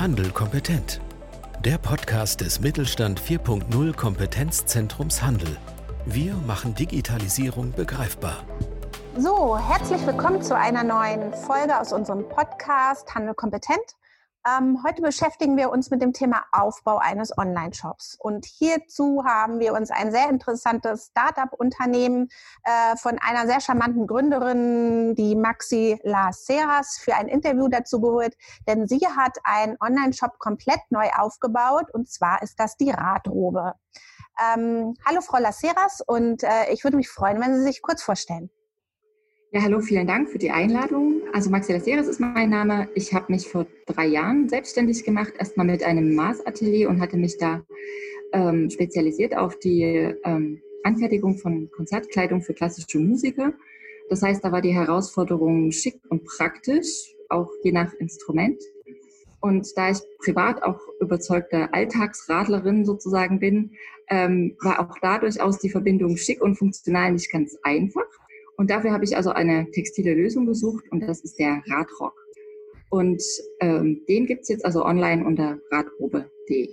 Handel 0.00 0.30
kompetent. 0.30 0.98
Der 1.62 1.76
Podcast 1.76 2.40
des 2.40 2.58
Mittelstand 2.58 3.20
4.0 3.20 3.94
Kompetenzzentrums 3.94 5.22
Handel. 5.22 5.58
Wir 6.06 6.32
machen 6.46 6.74
Digitalisierung 6.74 7.72
begreifbar. 7.72 8.38
So, 9.18 9.58
herzlich 9.58 10.06
willkommen 10.06 10.40
zu 10.40 10.56
einer 10.56 10.84
neuen 10.84 11.34
Folge 11.34 11.78
aus 11.78 11.92
unserem 11.92 12.26
Podcast 12.30 13.14
Handel 13.14 13.34
kompetent. 13.34 13.76
Ähm, 14.46 14.82
heute 14.86 15.02
beschäftigen 15.02 15.58
wir 15.58 15.70
uns 15.70 15.90
mit 15.90 16.00
dem 16.00 16.14
Thema 16.14 16.44
Aufbau 16.50 16.96
eines 16.96 17.36
Online-Shops. 17.36 18.16
Und 18.18 18.46
hierzu 18.46 19.22
haben 19.26 19.58
wir 19.60 19.74
uns 19.74 19.90
ein 19.90 20.12
sehr 20.12 20.30
interessantes 20.30 21.10
Startup-Unternehmen 21.10 22.28
äh, 22.64 22.96
von 22.96 23.18
einer 23.18 23.46
sehr 23.46 23.60
charmanten 23.60 24.06
Gründerin, 24.06 25.14
die 25.14 25.36
Maxi 25.36 26.00
Laceras, 26.04 26.98
für 26.98 27.14
ein 27.14 27.28
Interview 27.28 27.68
dazu 27.68 28.00
geholt. 28.00 28.34
Denn 28.66 28.86
sie 28.86 29.06
hat 29.14 29.36
einen 29.44 29.76
Online-Shop 29.78 30.38
komplett 30.38 30.80
neu 30.88 31.08
aufgebaut. 31.18 31.92
Und 31.92 32.08
zwar 32.08 32.40
ist 32.42 32.58
das 32.58 32.78
die 32.78 32.90
Radrobe. 32.90 33.74
Ähm, 34.40 34.94
hallo 35.04 35.20
Frau 35.20 35.38
Laceras 35.38 36.00
und 36.06 36.42
äh, 36.44 36.72
ich 36.72 36.82
würde 36.82 36.96
mich 36.96 37.10
freuen, 37.10 37.40
wenn 37.42 37.56
Sie 37.56 37.62
sich 37.62 37.82
kurz 37.82 38.02
vorstellen. 38.02 38.48
Ja, 39.52 39.62
hallo, 39.62 39.80
vielen 39.80 40.06
Dank 40.06 40.30
für 40.30 40.38
die 40.38 40.52
Einladung. 40.52 41.22
Also 41.32 41.50
Maxilla 41.50 41.80
Seres 41.80 42.06
ist 42.06 42.20
mein 42.20 42.50
Name. 42.50 42.88
Ich 42.94 43.12
habe 43.12 43.32
mich 43.32 43.48
vor 43.48 43.66
drei 43.84 44.06
Jahren 44.06 44.48
selbstständig 44.48 45.02
gemacht, 45.02 45.32
erstmal 45.40 45.66
mit 45.66 45.82
einem 45.82 46.14
Maßatelier 46.14 46.88
und 46.88 47.00
hatte 47.00 47.16
mich 47.16 47.36
da 47.36 47.60
ähm, 48.32 48.70
spezialisiert 48.70 49.36
auf 49.36 49.58
die 49.58 49.82
ähm, 50.22 50.62
Anfertigung 50.84 51.36
von 51.36 51.68
Konzertkleidung 51.72 52.42
für 52.42 52.54
klassische 52.54 53.00
Musiker. 53.00 53.52
Das 54.08 54.22
heißt, 54.22 54.44
da 54.44 54.52
war 54.52 54.62
die 54.62 54.72
Herausforderung 54.72 55.72
schick 55.72 55.98
und 56.10 56.24
praktisch, 56.26 57.12
auch 57.28 57.50
je 57.64 57.72
nach 57.72 57.92
Instrument. 57.94 58.62
Und 59.40 59.66
da 59.76 59.90
ich 59.90 59.98
privat 60.24 60.62
auch 60.62 60.78
überzeugte 61.00 61.74
Alltagsradlerin 61.74 62.84
sozusagen 62.84 63.40
bin, 63.40 63.72
ähm, 64.10 64.56
war 64.60 64.78
auch 64.78 64.96
da 65.02 65.18
durchaus 65.18 65.58
die 65.58 65.70
Verbindung 65.70 66.16
schick 66.16 66.40
und 66.40 66.54
funktional 66.54 67.10
nicht 67.10 67.32
ganz 67.32 67.58
einfach. 67.64 68.06
Und 68.60 68.70
dafür 68.70 68.92
habe 68.92 69.06
ich 69.06 69.16
also 69.16 69.30
eine 69.30 69.70
textile 69.70 70.12
Lösung 70.12 70.44
gesucht 70.44 70.84
und 70.90 71.00
das 71.00 71.22
ist 71.22 71.38
der 71.38 71.62
Radrock. 71.70 72.12
Und 72.90 73.22
ähm, 73.60 74.04
den 74.06 74.26
gibt 74.26 74.42
es 74.42 74.50
jetzt 74.50 74.66
also 74.66 74.84
online 74.84 75.24
unter 75.24 75.58
radrobe.de. 75.70 76.68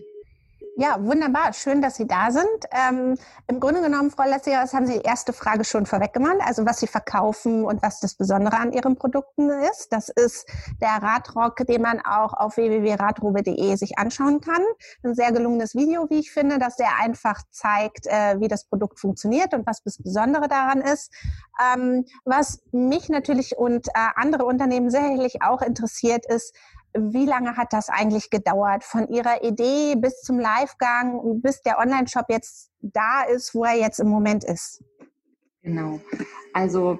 Ja, 0.79 1.03
wunderbar. 1.03 1.53
Schön, 1.53 1.81
dass 1.81 1.95
Sie 1.95 2.05
da 2.05 2.29
sind. 2.29 2.45
Ähm, 2.69 3.17
Im 3.47 3.59
Grunde 3.59 3.81
genommen, 3.81 4.11
Frau 4.11 4.29
Lessiger, 4.29 4.59
haben 4.59 4.85
Sie 4.85 4.99
die 4.99 5.05
erste 5.05 5.33
Frage 5.33 5.63
schon 5.63 5.87
vorweggemacht, 5.87 6.37
also 6.41 6.67
was 6.67 6.79
Sie 6.79 6.85
verkaufen 6.85 7.65
und 7.65 7.81
was 7.81 7.99
das 7.99 8.13
Besondere 8.13 8.57
an 8.57 8.71
Ihren 8.71 8.95
Produkten 8.95 9.49
ist. 9.49 9.87
Das 9.89 10.09
ist 10.09 10.47
der 10.79 11.01
Radrock, 11.01 11.55
den 11.67 11.81
man 11.81 11.99
auch 12.01 12.33
auf 12.33 12.57
www.radrobe.de 12.57 13.75
sich 13.75 13.97
anschauen 13.97 14.39
kann. 14.39 14.61
Ein 15.01 15.15
sehr 15.15 15.31
gelungenes 15.31 15.73
Video, 15.73 16.11
wie 16.11 16.19
ich 16.19 16.31
finde, 16.31 16.59
das 16.59 16.75
sehr 16.75 16.95
einfach 17.01 17.41
zeigt, 17.49 18.05
äh, 18.05 18.39
wie 18.39 18.47
das 18.47 18.65
Produkt 18.65 18.99
funktioniert 18.99 19.55
und 19.55 19.65
was 19.65 19.81
das 19.81 19.97
Besondere 19.97 20.47
daran 20.47 20.81
ist. 20.81 21.11
Ähm, 21.73 22.05
was 22.23 22.61
mich 22.71 23.09
natürlich 23.09 23.57
und 23.57 23.87
äh, 23.87 23.91
andere 24.15 24.45
Unternehmen 24.45 24.91
sicherlich 24.91 25.41
auch 25.41 25.63
interessiert, 25.63 26.27
ist, 26.27 26.53
wie 26.93 27.25
lange 27.25 27.57
hat 27.57 27.73
das 27.73 27.89
eigentlich 27.89 28.29
gedauert? 28.29 28.83
Von 28.83 29.07
Ihrer 29.07 29.43
Idee 29.43 29.95
bis 29.95 30.21
zum 30.21 30.39
Livegang, 30.39 31.41
bis 31.41 31.61
der 31.61 31.79
Online-Shop 31.79 32.25
jetzt 32.29 32.71
da 32.81 33.23
ist, 33.23 33.53
wo 33.53 33.65
er 33.65 33.75
jetzt 33.75 33.99
im 33.99 34.07
Moment 34.07 34.43
ist? 34.43 34.83
Genau. 35.63 35.99
Also 36.53 36.99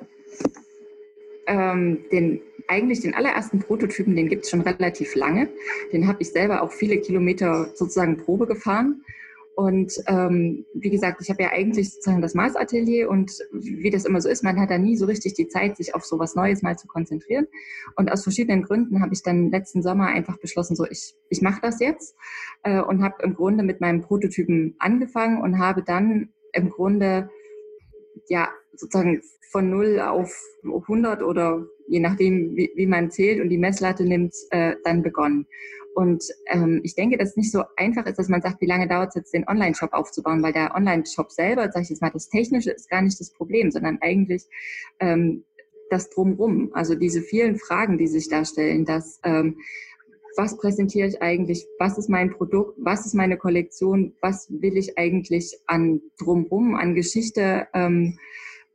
ähm, 1.48 2.06
den, 2.12 2.42
eigentlich 2.68 3.02
den 3.02 3.16
allerersten 3.16 3.60
Prototypen, 3.60 4.16
den 4.16 4.30
gibt 4.30 4.44
es 4.44 4.50
schon 4.50 4.62
relativ 4.62 5.16
lange. 5.16 5.50
Den 5.92 6.08
habe 6.08 6.22
ich 6.22 6.32
selber 6.32 6.62
auch 6.62 6.72
viele 6.72 7.00
Kilometer 7.00 7.70
sozusagen 7.76 8.18
Probe 8.18 8.46
gefahren. 8.46 9.02
Und 9.58 9.92
ähm, 10.06 10.68
wie 10.76 10.92
gesagt, 10.92 11.20
ich 11.20 11.32
habe 11.32 11.42
ja 11.42 11.50
eigentlich 11.50 11.92
sozusagen 11.92 12.22
das 12.22 12.36
Maßatelier 12.36 13.10
und 13.10 13.32
wie 13.52 13.90
das 13.90 14.06
immer 14.06 14.22
so 14.22 14.30
ist, 14.30 14.44
man 14.44 14.60
hat 14.60 14.70
da 14.70 14.78
nie 14.78 14.96
so 14.96 15.08
richtig 15.08 15.34
die 15.34 15.48
Zeit, 15.48 15.78
sich 15.78 15.96
auf 15.96 16.06
so 16.06 16.20
was 16.20 16.36
Neues 16.36 16.62
mal 16.62 16.78
zu 16.78 16.88
konzentrieren. 16.88 17.48
Und 17.96 18.12
aus 18.12 18.22
verschiedenen 18.22 18.62
Gründen 18.62 19.02
habe 19.02 19.16
ich 19.16 19.24
dann 19.24 19.50
letzten 19.50 19.82
Sommer 19.82 20.10
einfach 20.10 20.38
beschlossen, 20.38 20.76
so 20.76 20.86
ich, 20.86 21.16
ich 21.30 21.42
mache 21.42 21.60
das 21.64 21.80
jetzt 21.80 22.16
äh, 22.62 22.80
und 22.80 23.02
habe 23.02 23.24
im 23.24 23.34
Grunde 23.34 23.64
mit 23.64 23.82
meinem 23.82 24.04
Prototypen 24.04 24.76
angefangen 24.78 25.42
und 25.42 25.58
habe 25.58 25.82
dann 25.82 26.30
im 26.54 26.70
Grunde 26.70 27.32
ja 28.30 28.50
sozusagen 28.76 29.24
von 29.50 29.72
0 29.72 30.02
auf 30.02 30.40
100 30.66 31.24
oder 31.24 31.66
je 31.88 32.00
nachdem, 32.00 32.56
wie, 32.56 32.72
wie 32.76 32.86
man 32.88 33.12
zählt 33.12 33.42
und 33.42 33.50
die 33.50 33.58
Messlatte 33.58 34.04
nimmt, 34.04 34.34
äh, 34.52 34.76
dann 34.84 35.04
begonnen. 35.04 35.48
Und 35.96 36.24
ähm, 36.48 36.82
ich 36.84 36.94
denke, 36.94 37.18
dass 37.18 37.30
es 37.30 37.38
nicht 37.38 37.52
so 37.52 37.64
einfach 37.76 38.06
ist, 38.06 38.20
dass 38.20 38.30
man 38.30 38.42
sagt, 38.42 38.62
wie 38.62 38.68
lange 38.68 38.88
dauert 38.88 39.10
es 39.10 39.16
jetzt, 39.16 39.34
den 39.34 39.48
Online-Shop 39.48 39.94
aufzubauen, 39.94 40.44
weil 40.44 40.54
der 40.54 40.76
Online-Shop 40.76 41.32
selber, 41.32 41.72
sage 41.72 41.84
ich 41.84 41.90
jetzt 41.90 42.04
mal, 42.04 42.12
das 42.12 42.30
Technische 42.30 42.70
ist 42.70 42.90
gar 42.90 43.02
nicht 43.02 43.20
das 43.20 43.32
Problem, 43.32 43.72
sondern 43.72 43.98
eigentlich 44.02 44.44
ähm, 45.00 45.44
das 45.90 46.12
Drumrum. 46.12 46.70
Also 46.74 46.94
diese 46.94 47.22
vielen 47.22 47.58
Fragen, 47.58 47.98
die 47.98 48.08
sich 48.08 48.30
da 48.30 48.46
stellen, 48.46 48.86
dass 48.86 49.20
ähm, 49.24 49.58
was 50.36 50.56
präsentiere 50.58 51.08
ich 51.08 51.22
eigentlich, 51.22 51.66
was 51.80 51.98
ist 51.98 52.10
mein 52.10 52.30
Produkt, 52.30 52.78
was 52.78 53.08
ist 53.08 53.16
meine 53.16 53.38
Kollektion, 53.38 54.14
was 54.22 54.48
will 54.52 54.78
ich 54.78 55.00
eigentlich 55.00 55.58
an 55.66 56.02
Drumrum, 56.20 56.76
an 56.76 56.94
Geschichte 56.94 57.68
ähm, 57.74 58.20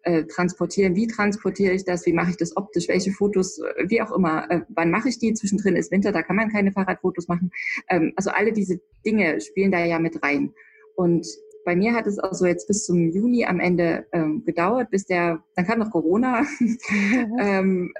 äh, 0.02 0.24
transportieren, 0.24 0.96
wie 0.96 1.06
transportiere 1.06 1.74
ich 1.74 1.84
das, 1.84 2.06
wie 2.06 2.12
mache 2.12 2.30
ich 2.30 2.36
das 2.36 2.56
optisch, 2.56 2.88
welche 2.88 3.12
Fotos, 3.12 3.58
äh, 3.58 3.88
wie 3.88 4.02
auch 4.02 4.12
immer, 4.12 4.50
äh, 4.50 4.60
wann 4.68 4.90
mache 4.90 5.08
ich 5.08 5.18
die, 5.18 5.32
zwischendrin 5.34 5.76
ist 5.76 5.90
Winter, 5.90 6.12
da 6.12 6.22
kann 6.22 6.36
man 6.36 6.50
keine 6.50 6.72
Fahrradfotos 6.72 7.28
machen. 7.28 7.50
Ähm, 7.88 8.12
also 8.16 8.30
alle 8.30 8.52
diese 8.52 8.80
Dinge 9.04 9.40
spielen 9.40 9.72
da 9.72 9.84
ja 9.84 9.98
mit 9.98 10.22
rein. 10.22 10.52
Und 10.96 11.26
bei 11.64 11.76
mir 11.76 11.94
hat 11.94 12.06
es 12.06 12.18
also 12.18 12.46
jetzt 12.46 12.66
bis 12.66 12.84
zum 12.84 13.10
Juni 13.12 13.44
am 13.44 13.60
Ende 13.60 14.06
ähm, 14.12 14.44
gedauert, 14.44 14.90
bis 14.90 15.06
der, 15.06 15.42
dann 15.54 15.66
kam 15.66 15.78
noch 15.78 15.90
Corona, 15.90 16.44
ähm, 17.40 17.92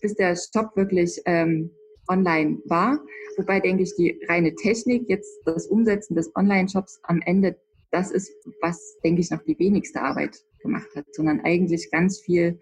bis 0.00 0.14
der 0.14 0.36
Shop 0.36 0.76
wirklich 0.76 1.20
ähm, 1.24 1.70
online 2.08 2.58
war. 2.66 3.00
Wobei 3.36 3.60
denke 3.60 3.82
ich, 3.82 3.94
die 3.96 4.20
reine 4.28 4.54
Technik, 4.54 5.08
jetzt 5.08 5.40
das 5.44 5.66
Umsetzen 5.66 6.14
des 6.14 6.34
Online-Shops 6.34 7.00
am 7.02 7.20
Ende, 7.24 7.56
das 7.90 8.10
ist, 8.10 8.30
was, 8.60 8.98
denke 9.02 9.20
ich, 9.20 9.30
noch 9.30 9.42
die 9.42 9.58
wenigste 9.58 10.00
Arbeit 10.00 10.44
gemacht 10.60 10.88
hat, 10.96 11.06
sondern 11.12 11.40
eigentlich 11.40 11.90
ganz 11.90 12.20
viel 12.20 12.58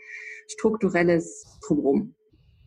strukturelles 0.48 1.58
drumherum. 1.66 2.14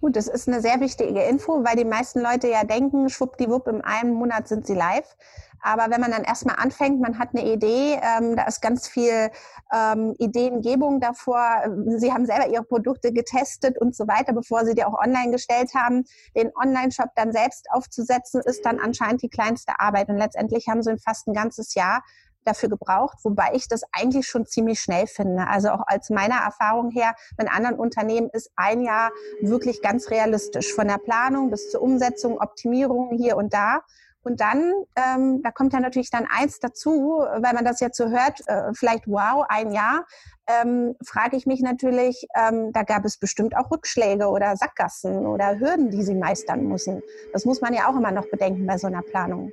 Gut, 0.01 0.15
das 0.15 0.27
ist 0.27 0.47
eine 0.47 0.61
sehr 0.61 0.79
wichtige 0.79 1.23
Info, 1.23 1.65
weil 1.65 1.75
die 1.75 1.83
meisten 1.83 2.21
Leute 2.21 2.47
ja 2.47 2.63
denken, 2.63 3.09
schwuppdiwupp, 3.09 3.67
in 3.67 3.81
einem 3.81 4.13
Monat 4.13 4.47
sind 4.47 4.65
sie 4.65 4.73
live. 4.73 5.17
Aber 5.61 5.91
wenn 5.91 5.99
man 5.99 6.11
dann 6.11 6.23
erstmal 6.23 6.55
anfängt, 6.57 7.01
man 7.01 7.19
hat 7.19 7.29
eine 7.33 7.51
Idee, 7.51 7.99
ähm, 8.01 8.37
da 8.37 8.43
ist 8.43 8.61
ganz 8.61 8.87
viel 8.87 9.29
ähm, 9.73 10.15
Ideengebung 10.17 11.01
davor. 11.01 11.63
Sie 11.97 12.13
haben 12.13 12.25
selber 12.25 12.47
ihre 12.47 12.63
Produkte 12.63 13.11
getestet 13.11 13.77
und 13.77 13.93
so 13.93 14.07
weiter, 14.07 14.31
bevor 14.31 14.63
sie 14.63 14.73
die 14.73 14.85
auch 14.85 14.97
online 14.97 15.31
gestellt 15.31 15.73
haben. 15.75 16.05
Den 16.33 16.51
Online-Shop 16.55 17.09
dann 17.15 17.33
selbst 17.33 17.67
aufzusetzen, 17.71 18.41
ist 18.45 18.65
dann 18.65 18.79
anscheinend 18.79 19.21
die 19.21 19.29
kleinste 19.29 19.79
Arbeit. 19.79 20.07
Und 20.07 20.17
letztendlich 20.17 20.67
haben 20.69 20.81
sie 20.81 20.95
fast 20.97 21.27
ein 21.27 21.33
ganzes 21.33 21.75
Jahr 21.75 22.03
dafür 22.43 22.69
gebraucht, 22.69 23.17
wobei 23.23 23.51
ich 23.53 23.67
das 23.67 23.81
eigentlich 23.91 24.27
schon 24.27 24.45
ziemlich 24.45 24.79
schnell 24.79 25.07
finde. 25.07 25.47
Also 25.47 25.69
auch 25.69 25.83
als 25.85 26.09
meiner 26.09 26.37
Erfahrung 26.37 26.91
her, 26.91 27.15
mit 27.37 27.51
anderen 27.51 27.77
Unternehmen 27.77 28.29
ist 28.31 28.51
ein 28.55 28.81
Jahr 28.81 29.11
wirklich 29.41 29.81
ganz 29.81 30.09
realistisch. 30.09 30.73
Von 30.73 30.87
der 30.87 30.97
Planung 30.97 31.51
bis 31.51 31.71
zur 31.71 31.81
Umsetzung, 31.81 32.39
Optimierung 32.39 33.17
hier 33.17 33.37
und 33.37 33.53
da. 33.53 33.81
Und 34.21 34.41
dann, 34.41 34.73
ähm, 34.95 35.41
da 35.43 35.51
kommt 35.51 35.73
ja 35.73 35.79
natürlich 35.79 36.09
dann 36.09 36.27
eins 36.29 36.59
dazu, 36.59 37.19
weil 37.19 37.53
man 37.53 37.63
das 37.63 37.79
jetzt 37.79 37.97
so 37.97 38.09
hört, 38.09 38.41
äh, 38.47 38.73
vielleicht 38.73 39.07
wow, 39.07 39.45
ein 39.47 39.71
Jahr, 39.71 40.05
ähm, 40.47 40.95
frage 41.05 41.37
ich 41.37 41.45
mich 41.45 41.61
natürlich, 41.61 42.27
ähm, 42.35 42.71
da 42.73 42.83
gab 42.83 43.05
es 43.05 43.17
bestimmt 43.17 43.55
auch 43.55 43.71
Rückschläge 43.71 44.27
oder 44.27 44.57
Sackgassen 44.57 45.25
oder 45.25 45.59
Hürden, 45.59 45.89
die 45.89 46.03
sie 46.03 46.15
meistern 46.15 46.67
müssen. 46.67 47.01
Das 47.31 47.45
muss 47.45 47.61
man 47.61 47.73
ja 47.73 47.87
auch 47.87 47.95
immer 47.95 48.11
noch 48.11 48.29
bedenken 48.29 48.65
bei 48.65 48.77
so 48.77 48.87
einer 48.87 49.03
Planung. 49.03 49.51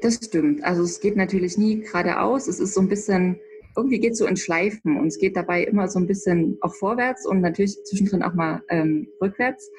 Das 0.00 0.16
stimmt. 0.16 0.62
Also 0.64 0.82
es 0.82 1.00
geht 1.00 1.16
natürlich 1.16 1.56
nie 1.56 1.80
geradeaus. 1.80 2.48
Es 2.48 2.60
ist 2.60 2.74
so 2.74 2.80
ein 2.80 2.88
bisschen, 2.88 3.40
irgendwie 3.76 3.98
geht 3.98 4.12
es 4.12 4.18
so 4.18 4.26
in 4.26 4.36
Schleifen 4.36 4.98
und 4.98 5.06
es 5.06 5.18
geht 5.18 5.36
dabei 5.36 5.64
immer 5.64 5.88
so 5.88 5.98
ein 5.98 6.06
bisschen 6.06 6.58
auch 6.60 6.74
vorwärts 6.74 7.26
und 7.26 7.40
natürlich 7.40 7.82
zwischendrin 7.84 8.22
auch 8.22 8.34
mal 8.34 8.62
ähm, 8.68 9.08
rückwärts. 9.20 9.70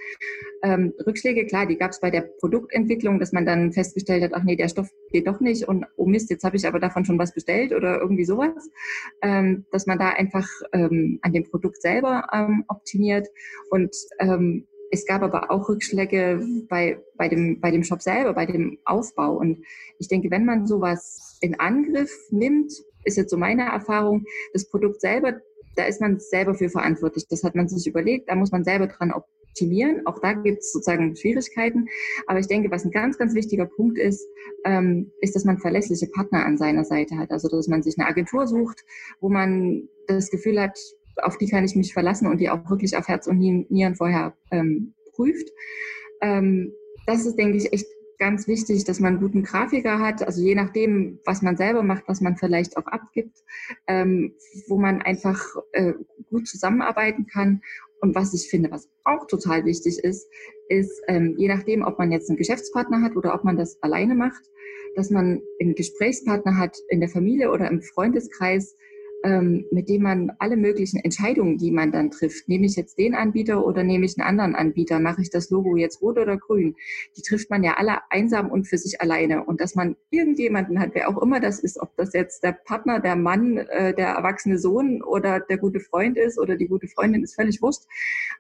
Ähm, 0.64 0.94
Rückschläge, 1.06 1.46
klar, 1.46 1.66
die 1.68 1.78
gab 1.78 1.92
es 1.92 2.00
bei 2.00 2.10
der 2.10 2.22
Produktentwicklung, 2.40 3.20
dass 3.20 3.34
man 3.34 3.46
dann 3.46 3.72
festgestellt 3.72 4.24
hat, 4.24 4.32
ach 4.34 4.44
nee, 4.44 4.56
der 4.56 4.68
Stoff 4.68 4.90
geht 5.12 5.28
doch 5.28 5.40
nicht 5.40 5.68
und 5.68 5.86
oh 5.96 6.06
Mist, 6.06 6.30
jetzt 6.30 6.44
habe 6.44 6.58
ich 6.58 6.68
aber 6.68 6.80
davon 6.80 7.06
schon 7.06 7.20
was 7.20 7.34
bestellt 7.34 7.72
oder 7.72 8.00
irgendwie 8.00 8.26
sowas. 8.26 8.70
Ähm, 9.22 9.66
dass 9.72 9.86
man 9.86 10.00
da 10.00 10.10
einfach 10.10 10.48
ähm, 10.74 11.20
an 11.22 11.34
dem 11.34 11.44
Produkt 11.44 11.82
selber 11.82 12.28
ähm, 12.34 12.66
optimiert 12.68 13.28
und 13.70 13.96
ähm, 14.20 14.66
es 14.92 15.06
gab 15.06 15.24
aber 15.24 15.52
auch 15.52 15.68
Rückschläge 15.70 16.46
bei, 16.70 17.00
bei, 17.18 17.28
dem, 17.28 17.60
bei 17.60 17.72
dem 17.72 17.84
Shop 17.84 18.02
selber, 18.02 18.34
bei 18.34 18.46
dem 18.46 18.78
Aufbau. 18.86 19.38
Und 19.38 19.64
ich 20.00 20.08
denke, 20.08 20.32
wenn 20.32 20.46
man 20.46 20.68
sowas 20.68 21.38
in 21.42 21.60
Angriff 21.60 22.12
nimmt, 22.32 22.72
ist 23.04 23.18
jetzt 23.18 23.32
so 23.32 23.38
meine 23.38 23.64
Erfahrung, 23.64 24.26
das 24.54 24.70
Produkt 24.70 25.02
selber, 25.02 25.40
da 25.76 25.86
ist 25.86 26.02
man 26.02 26.20
selber 26.20 26.56
für 26.56 26.70
verantwortlich. 26.70 27.26
Das 27.30 27.44
hat 27.44 27.56
man 27.56 27.68
sich 27.68 27.88
überlegt, 27.88 28.30
da 28.30 28.36
muss 28.36 28.52
man 28.52 28.64
selber 28.64 28.88
dran 28.88 29.12
optimieren. 29.12 30.06
Auch 30.06 30.20
da 30.20 30.34
gibt 30.34 30.60
es 30.60 30.72
sozusagen 30.72 31.16
Schwierigkeiten. 31.16 31.88
Aber 32.28 32.40
ich 32.40 32.48
denke, 32.48 32.72
was 32.72 32.86
ein 32.86 32.92
ganz, 32.92 33.18
ganz 33.18 33.34
wichtiger 33.34 33.66
Punkt 33.66 33.98
ist, 33.98 34.26
ähm, 34.64 35.12
ist, 35.22 35.36
dass 35.36 35.46
man 35.46 35.60
verlässliche 35.60 36.08
Partner 36.08 36.46
an 36.46 36.58
seiner 36.58 36.86
Seite 36.86 37.18
hat. 37.18 37.32
Also 37.32 37.50
dass 37.50 37.68
man 37.68 37.84
sich 37.84 37.98
eine 37.98 38.08
Agentur 38.08 38.48
sucht, 38.48 38.86
wo 39.20 39.30
man 39.30 39.90
das 40.08 40.30
Gefühl 40.32 40.62
hat, 40.62 40.80
auf 41.22 41.38
die 41.38 41.48
kann 41.48 41.64
ich 41.64 41.76
mich 41.76 41.94
verlassen 41.94 42.28
und 42.28 42.40
die 42.40 42.50
auch 42.50 42.70
wirklich 42.70 42.96
auf 42.98 43.08
Herz 43.08 43.28
und 43.28 43.40
Nieren 43.40 43.96
vorher 43.96 44.36
ähm, 44.52 44.94
prüft. 45.14 45.50
Ähm, 46.22 46.74
das 47.08 47.26
ist, 47.26 47.38
denke 47.38 47.58
ich, 47.58 47.72
echt 47.72 47.88
ganz 48.18 48.48
wichtig, 48.48 48.86
dass 48.86 49.00
man 49.00 49.14
einen 49.14 49.22
guten 49.22 49.44
Grafiker 49.44 50.00
hat, 50.00 50.24
also 50.24 50.42
je 50.42 50.56
nachdem, 50.56 51.20
was 51.26 51.42
man 51.42 51.58
selber 51.58 51.84
macht, 51.84 52.04
was 52.08 52.22
man 52.22 52.38
vielleicht 52.38 52.78
auch 52.78 52.88
abgibt, 52.88 53.44
ähm, 53.88 54.34
wo 54.68 54.78
man 54.78 55.02
einfach 55.02 55.44
äh, 55.74 55.94
gut 56.30 56.48
zusammenarbeiten 56.48 57.28
kann. 57.28 57.62
Und 58.02 58.16
was 58.16 58.34
ich 58.34 58.50
finde, 58.50 58.72
was 58.72 58.90
auch 59.04 59.26
total 59.28 59.66
wichtig 59.66 60.00
ist, 60.00 60.30
ist, 60.70 61.02
ähm, 61.08 61.36
je 61.38 61.48
nachdem, 61.48 61.84
ob 61.84 61.98
man 61.98 62.12
jetzt 62.12 62.30
einen 62.30 62.38
Geschäftspartner 62.38 63.02
hat 63.02 63.16
oder 63.16 63.34
ob 63.34 63.44
man 63.44 63.58
das 63.58 63.82
alleine 63.82 64.16
macht, 64.16 64.44
dass 64.96 65.10
man 65.10 65.42
einen 65.60 65.76
Gesprächspartner 65.76 66.58
hat 66.58 66.78
in 66.90 67.00
der 67.00 67.10
Familie 67.10 67.52
oder 67.52 67.70
im 67.70 67.82
Freundeskreis, 67.82 68.76
ähm, 69.26 69.66
mit 69.72 69.90
dem 69.90 70.04
man 70.04 70.32
alle 70.38 70.56
möglichen 70.56 71.00
Entscheidungen, 71.00 71.58
die 71.58 71.72
man 71.72 71.92
dann 71.92 72.12
trifft, 72.12 72.48
nehme 72.48 72.68
ich 72.68 72.76
jetzt 72.76 73.00
den 73.00 73.16
Anbieter 73.16 73.66
oder 73.66 73.84
nehme 73.84 74.06
ich 74.06 74.18
einen 74.18 74.28
anderen 74.28 74.56
Anbieter, 74.56 75.00
mache 75.00 75.24
ich 75.24 75.32
das 75.32 75.50
Logo 75.50 75.76
jetzt 75.76 76.02
rot 76.02 76.20
oder 76.20 76.38
grün, 76.38 76.76
die 77.18 77.24
trifft 77.24 77.50
man 77.50 77.64
ja 77.64 77.74
alle 77.78 78.00
einsam 78.12 78.52
und 78.52 78.68
für 78.68 78.78
sich 78.78 79.02
alleine. 79.02 79.44
Und 79.44 79.62
dass 79.62 79.74
man 79.74 79.96
irgendjemanden 80.12 80.80
hat, 80.80 80.92
wer 80.94 81.10
auch 81.10 81.20
immer 81.22 81.40
das 81.40 81.60
ist, 81.60 81.80
ob 81.82 81.96
das 81.98 82.14
jetzt 82.14 82.44
der 82.44 82.52
Partner, 82.52 83.00
der 83.00 83.16
Mann, 83.16 83.58
äh, 83.58 83.96
der 83.96 84.10
erwachsene 84.10 84.60
Sohn 84.60 85.02
oder 85.02 85.40
der 85.40 85.58
gute 85.58 85.80
Freund 85.80 86.18
ist 86.18 86.38
oder 86.38 86.56
die 86.56 86.68
gute 86.68 86.88
Freundin, 86.88 87.24
ist 87.24 87.36
völlig 87.36 87.64
wurscht. 87.64 87.84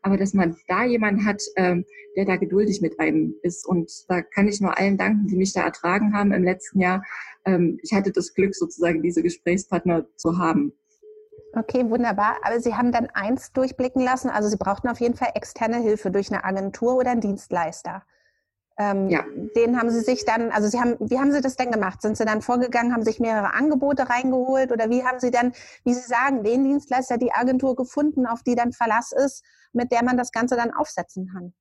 Aber 0.03 0.17
dass 0.17 0.35
man 0.35 0.55
da 0.67 0.85
jemanden 0.85 1.25
hat, 1.25 1.41
ähm, 1.55 1.85
der 2.15 2.25
da 2.25 2.35
geduldig 2.37 2.81
mit 2.81 2.99
einem 2.99 3.35
ist. 3.41 3.65
Und 3.67 3.91
da 4.07 4.21
kann 4.21 4.47
ich 4.47 4.61
nur 4.61 4.77
allen 4.77 4.97
danken, 4.97 5.27
die 5.27 5.35
mich 5.35 5.51
da 5.51 5.63
ertragen 5.63 6.13
haben 6.13 6.31
im 6.31 6.43
letzten 6.43 6.79
Jahr, 6.79 7.03
ähm, 7.45 7.79
ich 7.81 7.93
hatte 7.93 8.11
das 8.11 8.33
Glück, 8.33 8.55
sozusagen 8.55 9.01
diese 9.01 9.21
Gesprächspartner 9.21 10.07
zu 10.15 10.37
haben. 10.37 10.73
Okay, 11.55 11.89
wunderbar. 11.89 12.37
Aber 12.43 12.59
Sie 12.59 12.75
haben 12.75 12.91
dann 12.91 13.07
eins 13.13 13.53
durchblicken 13.53 14.01
lassen. 14.01 14.29
Also 14.29 14.49
Sie 14.49 14.57
brauchten 14.57 14.89
auf 14.89 14.99
jeden 14.99 15.15
Fall 15.15 15.29
externe 15.35 15.77
Hilfe 15.77 16.11
durch 16.11 16.31
eine 16.31 16.43
Agentur 16.43 16.97
oder 16.97 17.11
einen 17.11 17.21
Dienstleister. 17.21 18.03
Ähm, 18.77 19.07
ja. 19.07 19.23
Den 19.55 19.79
haben 19.79 19.89
Sie 19.89 20.01
sich 20.01 20.25
dann, 20.25 20.51
also 20.51 20.67
Sie 20.67 20.79
haben, 20.79 20.97
wie 20.99 21.17
haben 21.17 21.31
Sie 21.31 21.39
das 21.39 21.55
denn 21.55 21.71
gemacht? 21.71 22.01
Sind 22.01 22.17
Sie 22.17 22.25
dann 22.25 22.41
vorgegangen, 22.41 22.93
haben 22.93 23.05
sich 23.05 23.21
mehrere 23.21 23.53
Angebote 23.53 24.09
reingeholt 24.09 24.73
oder 24.73 24.89
wie 24.89 25.05
haben 25.05 25.19
Sie 25.21 25.31
dann, 25.31 25.53
wie 25.85 25.93
Sie 25.93 26.01
sagen, 26.01 26.43
den 26.43 26.65
Dienstleister, 26.65 27.17
die 27.17 27.31
Agentur 27.31 27.77
gefunden, 27.77 28.25
auf 28.25 28.43
die 28.43 28.55
dann 28.55 28.73
Verlass 28.73 29.13
ist, 29.13 29.45
mit 29.71 29.93
der 29.93 30.03
man 30.03 30.17
das 30.17 30.33
Ganze 30.33 30.57
dann 30.57 30.73
aufsetzen 30.73 31.29
kann? 31.31 31.53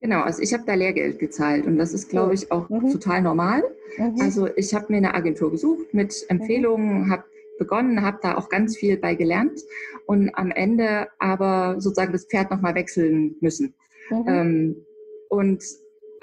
Genau, 0.00 0.22
also 0.22 0.42
ich 0.42 0.54
habe 0.54 0.64
da 0.66 0.74
Lehrgeld 0.74 1.18
gezahlt 1.18 1.66
und 1.66 1.76
das 1.76 1.92
ist, 1.92 2.08
glaube 2.08 2.34
ich, 2.34 2.50
auch 2.50 2.68
mhm. 2.70 2.92
total 2.92 3.20
normal. 3.22 3.62
Mhm. 3.98 4.20
Also 4.20 4.48
ich 4.56 4.74
habe 4.74 4.86
mir 4.88 4.98
eine 4.98 5.14
Agentur 5.14 5.50
gesucht 5.50 5.92
mit 5.92 6.14
mhm. 6.14 6.40
Empfehlungen, 6.40 7.10
habe 7.10 7.24
begonnen, 7.58 8.02
habe 8.02 8.18
da 8.22 8.36
auch 8.36 8.48
ganz 8.48 8.76
viel 8.76 8.96
bei 8.96 9.14
gelernt 9.14 9.60
und 10.06 10.30
am 10.34 10.50
Ende 10.50 11.08
aber 11.18 11.76
sozusagen 11.78 12.12
das 12.12 12.26
Pferd 12.26 12.50
nochmal 12.50 12.74
wechseln 12.74 13.36
müssen. 13.40 13.74
Mhm. 14.10 14.24
Ähm, 14.26 14.86
und 15.28 15.64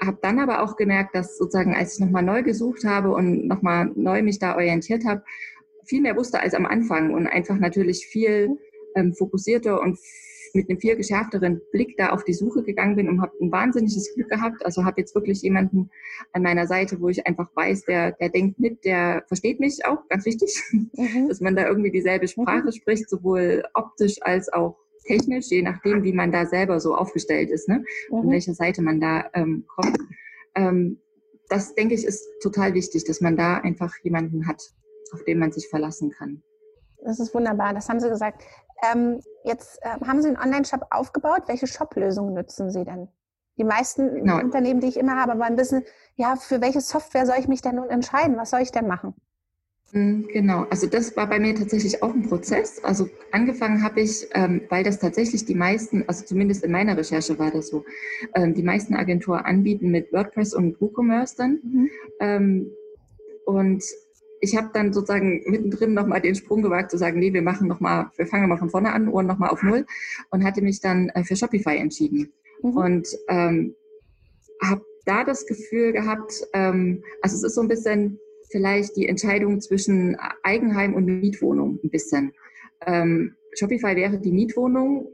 habe 0.00 0.18
dann 0.20 0.40
aber 0.40 0.62
auch 0.62 0.76
gemerkt, 0.76 1.14
dass 1.14 1.38
sozusagen, 1.38 1.74
als 1.74 1.94
ich 1.94 2.00
nochmal 2.00 2.22
neu 2.22 2.42
gesucht 2.42 2.84
habe 2.84 3.12
und 3.12 3.46
nochmal 3.46 3.90
neu 3.94 4.22
mich 4.22 4.38
da 4.38 4.54
orientiert 4.54 5.04
habe, 5.04 5.22
viel 5.84 6.00
mehr 6.00 6.16
wusste 6.16 6.40
als 6.40 6.54
am 6.54 6.66
Anfang 6.66 7.12
und 7.12 7.26
einfach 7.26 7.56
natürlich 7.56 8.06
viel 8.06 8.58
ähm, 8.94 9.14
fokussierter 9.14 9.80
und 9.80 9.98
mit 10.54 10.68
einem 10.68 10.78
viel 10.78 10.96
geschärfteren 10.96 11.60
Blick 11.72 11.96
da 11.96 12.10
auf 12.10 12.24
die 12.24 12.34
Suche 12.34 12.62
gegangen 12.62 12.96
bin 12.96 13.08
und 13.08 13.20
habe 13.20 13.32
ein 13.40 13.50
wahnsinniges 13.50 14.14
Glück 14.14 14.28
gehabt. 14.28 14.64
Also 14.64 14.84
habe 14.84 15.00
jetzt 15.00 15.14
wirklich 15.14 15.42
jemanden 15.42 15.90
an 16.32 16.42
meiner 16.42 16.66
Seite, 16.66 17.00
wo 17.00 17.08
ich 17.08 17.26
einfach 17.26 17.48
weiß, 17.54 17.84
der, 17.84 18.12
der 18.12 18.28
denkt 18.28 18.58
mit, 18.58 18.84
der 18.84 19.24
versteht 19.28 19.60
mich 19.60 19.84
auch, 19.84 20.08
ganz 20.08 20.24
wichtig, 20.26 20.62
mhm. 20.70 21.26
dass 21.28 21.40
man 21.40 21.56
da 21.56 21.66
irgendwie 21.66 21.90
dieselbe 21.90 22.28
Sprache 22.28 22.66
mhm. 22.66 22.72
spricht, 22.72 23.08
sowohl 23.08 23.64
optisch 23.74 24.16
als 24.22 24.52
auch 24.52 24.76
technisch, 25.04 25.46
je 25.50 25.62
nachdem, 25.62 26.04
wie 26.04 26.12
man 26.12 26.30
da 26.30 26.46
selber 26.46 26.80
so 26.80 26.94
aufgestellt 26.94 27.50
ist, 27.50 27.68
ne? 27.68 27.78
Mhm. 27.78 27.84
Von 28.08 28.30
welcher 28.30 28.54
Seite 28.54 28.82
man 28.82 29.00
da 29.00 29.30
ähm, 29.34 29.64
kommt. 29.66 29.98
Ähm, 30.54 30.98
das, 31.48 31.74
denke 31.74 31.94
ich, 31.94 32.04
ist 32.04 32.26
total 32.40 32.74
wichtig, 32.74 33.04
dass 33.04 33.20
man 33.20 33.36
da 33.36 33.58
einfach 33.58 33.94
jemanden 34.02 34.46
hat, 34.46 34.72
auf 35.12 35.24
den 35.24 35.38
man 35.38 35.52
sich 35.52 35.68
verlassen 35.68 36.10
kann. 36.10 36.42
Das 37.04 37.20
ist 37.20 37.34
wunderbar, 37.34 37.74
das 37.74 37.88
haben 37.88 38.00
Sie 38.00 38.08
gesagt. 38.08 38.42
Ähm, 38.90 39.20
jetzt 39.44 39.78
äh, 39.82 40.04
haben 40.06 40.22
Sie 40.22 40.28
einen 40.28 40.38
Online-Shop 40.38 40.86
aufgebaut. 40.90 41.42
Welche 41.46 41.66
Shop-Lösungen 41.66 42.34
nutzen 42.34 42.70
Sie 42.70 42.84
denn? 42.84 43.08
Die 43.58 43.64
meisten 43.64 44.14
genau. 44.14 44.38
Unternehmen, 44.40 44.80
die 44.80 44.88
ich 44.88 44.96
immer 44.96 45.16
habe, 45.16 45.38
wollen 45.38 45.56
wissen, 45.56 45.84
ja, 46.16 46.36
für 46.36 46.60
welche 46.60 46.80
Software 46.80 47.26
soll 47.26 47.36
ich 47.38 47.48
mich 47.48 47.62
denn 47.62 47.76
nun 47.76 47.90
entscheiden? 47.90 48.36
Was 48.36 48.50
soll 48.50 48.60
ich 48.60 48.72
denn 48.72 48.86
machen? 48.86 49.14
Hm, 49.92 50.26
genau, 50.32 50.64
also 50.70 50.86
das 50.86 51.14
war 51.18 51.28
bei 51.28 51.38
mir 51.38 51.54
tatsächlich 51.54 52.02
auch 52.02 52.14
ein 52.14 52.26
Prozess. 52.26 52.82
Also 52.82 53.10
angefangen 53.30 53.82
habe 53.82 54.00
ich, 54.00 54.26
ähm, 54.32 54.62
weil 54.70 54.82
das 54.84 54.98
tatsächlich 54.98 55.44
die 55.44 55.54
meisten, 55.54 56.04
also 56.08 56.24
zumindest 56.24 56.64
in 56.64 56.72
meiner 56.72 56.96
Recherche 56.96 57.38
war 57.38 57.50
das 57.50 57.68
so, 57.68 57.84
ähm, 58.34 58.54
die 58.54 58.62
meisten 58.62 58.94
Agenturen 58.94 59.40
anbieten 59.40 59.90
mit 59.90 60.10
WordPress 60.10 60.54
und 60.54 60.80
WooCommerce 60.80 61.36
dann. 61.36 61.60
Mhm. 61.62 61.90
Ähm, 62.20 62.70
und 63.44 63.84
ich 64.42 64.56
habe 64.56 64.70
dann 64.74 64.92
sozusagen 64.92 65.40
mittendrin 65.46 65.94
nochmal 65.94 66.20
den 66.20 66.34
Sprung 66.34 66.62
gewagt 66.62 66.90
zu 66.90 66.98
sagen, 66.98 67.20
nee, 67.20 67.32
wir 67.32 67.42
machen 67.42 67.68
nochmal, 67.68 68.10
wir 68.16 68.26
fangen 68.26 68.48
mal 68.48 68.58
von 68.58 68.70
vorne 68.70 68.92
an, 68.92 69.08
Ohren 69.08 69.28
nochmal 69.28 69.50
auf 69.50 69.62
Null 69.62 69.86
und 70.30 70.42
hatte 70.44 70.62
mich 70.62 70.80
dann 70.80 71.10
äh, 71.10 71.22
für 71.22 71.36
Shopify 71.36 71.76
entschieden. 71.76 72.32
Mhm. 72.60 72.76
Und 72.76 73.08
ähm, 73.28 73.76
habe 74.60 74.84
da 75.06 75.22
das 75.22 75.46
Gefühl 75.46 75.92
gehabt, 75.92 76.42
ähm, 76.54 77.04
also 77.22 77.36
es 77.36 77.44
ist 77.44 77.54
so 77.54 77.60
ein 77.60 77.68
bisschen 77.68 78.18
vielleicht 78.50 78.96
die 78.96 79.08
Entscheidung 79.08 79.60
zwischen 79.60 80.16
Eigenheim 80.42 80.94
und 80.94 81.06
Mietwohnung 81.06 81.78
ein 81.82 81.90
bisschen. 81.90 82.32
Ähm, 82.84 83.36
Shopify 83.56 83.94
wäre 83.94 84.18
die 84.18 84.32
Mietwohnung. 84.32 85.06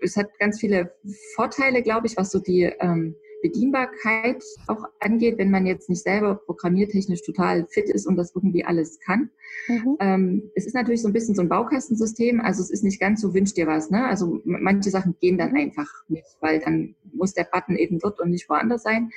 Es 0.00 0.16
hat 0.16 0.36
ganz 0.40 0.58
viele 0.58 0.92
Vorteile, 1.36 1.80
glaube 1.80 2.08
ich, 2.08 2.16
was 2.16 2.32
so 2.32 2.40
die 2.40 2.64
ähm, 2.80 3.14
Bedienbarkeit 3.44 4.42
auch 4.68 4.86
angeht, 5.00 5.36
wenn 5.36 5.50
man 5.50 5.66
jetzt 5.66 5.90
nicht 5.90 6.02
selber 6.02 6.34
programmiertechnisch 6.34 7.22
total 7.22 7.66
fit 7.68 7.90
ist 7.90 8.06
und 8.06 8.16
das 8.16 8.34
irgendwie 8.34 8.64
alles 8.64 9.00
kann. 9.00 9.28
Mhm. 9.68 9.96
Ähm, 10.00 10.50
es 10.54 10.64
ist 10.64 10.74
natürlich 10.74 11.02
so 11.02 11.08
ein 11.08 11.12
bisschen 11.12 11.34
so 11.34 11.42
ein 11.42 11.50
Baukastensystem, 11.50 12.40
also 12.40 12.62
es 12.62 12.70
ist 12.70 12.84
nicht 12.84 12.98
ganz 12.98 13.20
so 13.20 13.34
wünsch 13.34 13.52
dir 13.52 13.66
was. 13.66 13.90
Ne? 13.90 14.02
Also 14.06 14.40
manche 14.44 14.88
Sachen 14.88 15.14
gehen 15.20 15.36
dann 15.36 15.54
einfach 15.54 15.90
nicht, 16.08 16.24
weil 16.40 16.60
dann 16.60 16.94
muss 17.12 17.34
der 17.34 17.44
Button 17.44 17.76
eben 17.76 17.98
dort 17.98 18.18
und 18.18 18.30
nicht 18.30 18.48
woanders 18.48 18.82
sein. 18.82 19.10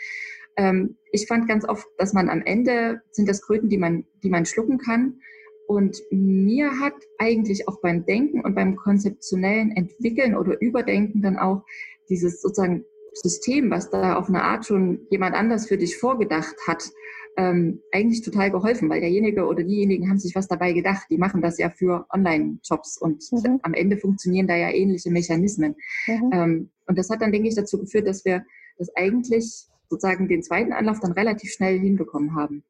Ähm, 0.58 0.98
ich 1.14 1.26
fand 1.26 1.48
ganz 1.48 1.64
oft, 1.64 1.88
dass 1.98 2.12
man 2.12 2.28
am 2.30 2.42
Ende 2.42 3.02
sind 3.12 3.30
das 3.30 3.42
Kröten, 3.42 3.70
die 3.70 3.78
man, 3.78 4.04
die 4.24 4.30
man 4.30 4.46
schlucken 4.46 4.78
kann. 4.78 5.22
Und 5.68 6.02
mir 6.12 6.82
hat 6.82 6.96
eigentlich 7.18 7.70
auch 7.70 7.80
beim 7.80 8.06
Denken 8.06 8.42
und 8.42 8.56
beim 8.56 8.76
konzeptionellen 8.76 9.72
Entwickeln 9.72 10.36
oder 10.36 10.60
Überdenken 10.60 11.22
dann 11.22 11.38
auch 11.38 11.64
dieses 12.10 12.42
sozusagen 12.42 12.84
System, 13.22 13.72
was 13.72 13.90
da 13.90 14.16
auf 14.16 14.30
eine 14.30 14.44
Art 14.44 14.66
schon 14.66 15.00
jemand 15.10 15.36
anders 15.36 15.68
für 15.68 15.78
dich 15.78 15.98
vorgedacht 15.98 16.56
hat, 16.68 16.90
ähm, 17.38 17.82
eigentlich 17.92 18.24
total 18.24 18.50
geholfen, 18.50 18.90
weil 18.90 19.00
derjenige 19.00 19.46
oder 19.46 19.64
diejenigen 19.64 20.10
haben 20.10 20.18
sich 20.18 20.36
was 20.36 20.48
dabei 20.48 20.74
gedacht. 20.74 21.06
Die 21.10 21.18
machen 21.18 21.42
das 21.42 21.60
ja 21.60 21.70
für 21.70 22.08
Online-Shops 22.12 22.98
und 22.98 23.24
mhm. 23.32 23.60
am 23.62 23.74
Ende 23.74 23.98
funktionieren 23.98 24.48
da 24.48 24.56
ja 24.56 24.72
ähnliche 24.72 25.12
Mechanismen. 25.12 25.76
Mhm. 26.08 26.30
Ähm, 26.34 26.70
und 26.88 26.98
das 26.98 27.10
hat 27.10 27.22
dann, 27.22 27.32
denke 27.32 27.48
ich, 27.48 27.56
dazu 27.56 27.78
geführt, 27.78 28.08
dass 28.08 28.26
wir 28.26 28.44
das 28.80 28.90
eigentlich 28.96 29.68
sozusagen 29.90 30.28
den 30.28 30.42
zweiten 30.42 30.74
Anlauf 30.74 31.00
dann 31.00 31.12
relativ 31.12 31.52
schnell 31.52 31.80
hinbekommen 31.80 32.36
haben. 32.36 32.64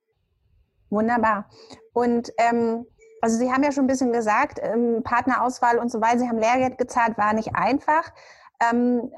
Wunderbar. 0.89 1.49
Und 1.93 2.31
ähm, 2.37 2.85
also 3.21 3.37
Sie 3.37 3.51
haben 3.51 3.63
ja 3.63 3.71
schon 3.71 3.85
ein 3.85 3.87
bisschen 3.87 4.13
gesagt, 4.13 4.59
ähm, 4.61 5.01
Partnerauswahl 5.03 5.79
und 5.79 5.91
so 5.91 6.01
weiter, 6.01 6.19
Sie 6.19 6.27
haben 6.27 6.37
Lehrgeld 6.37 6.77
gezahlt, 6.77 7.17
war 7.17 7.33
nicht 7.33 7.55
einfach. 7.55 8.11
Ähm, 8.59 9.11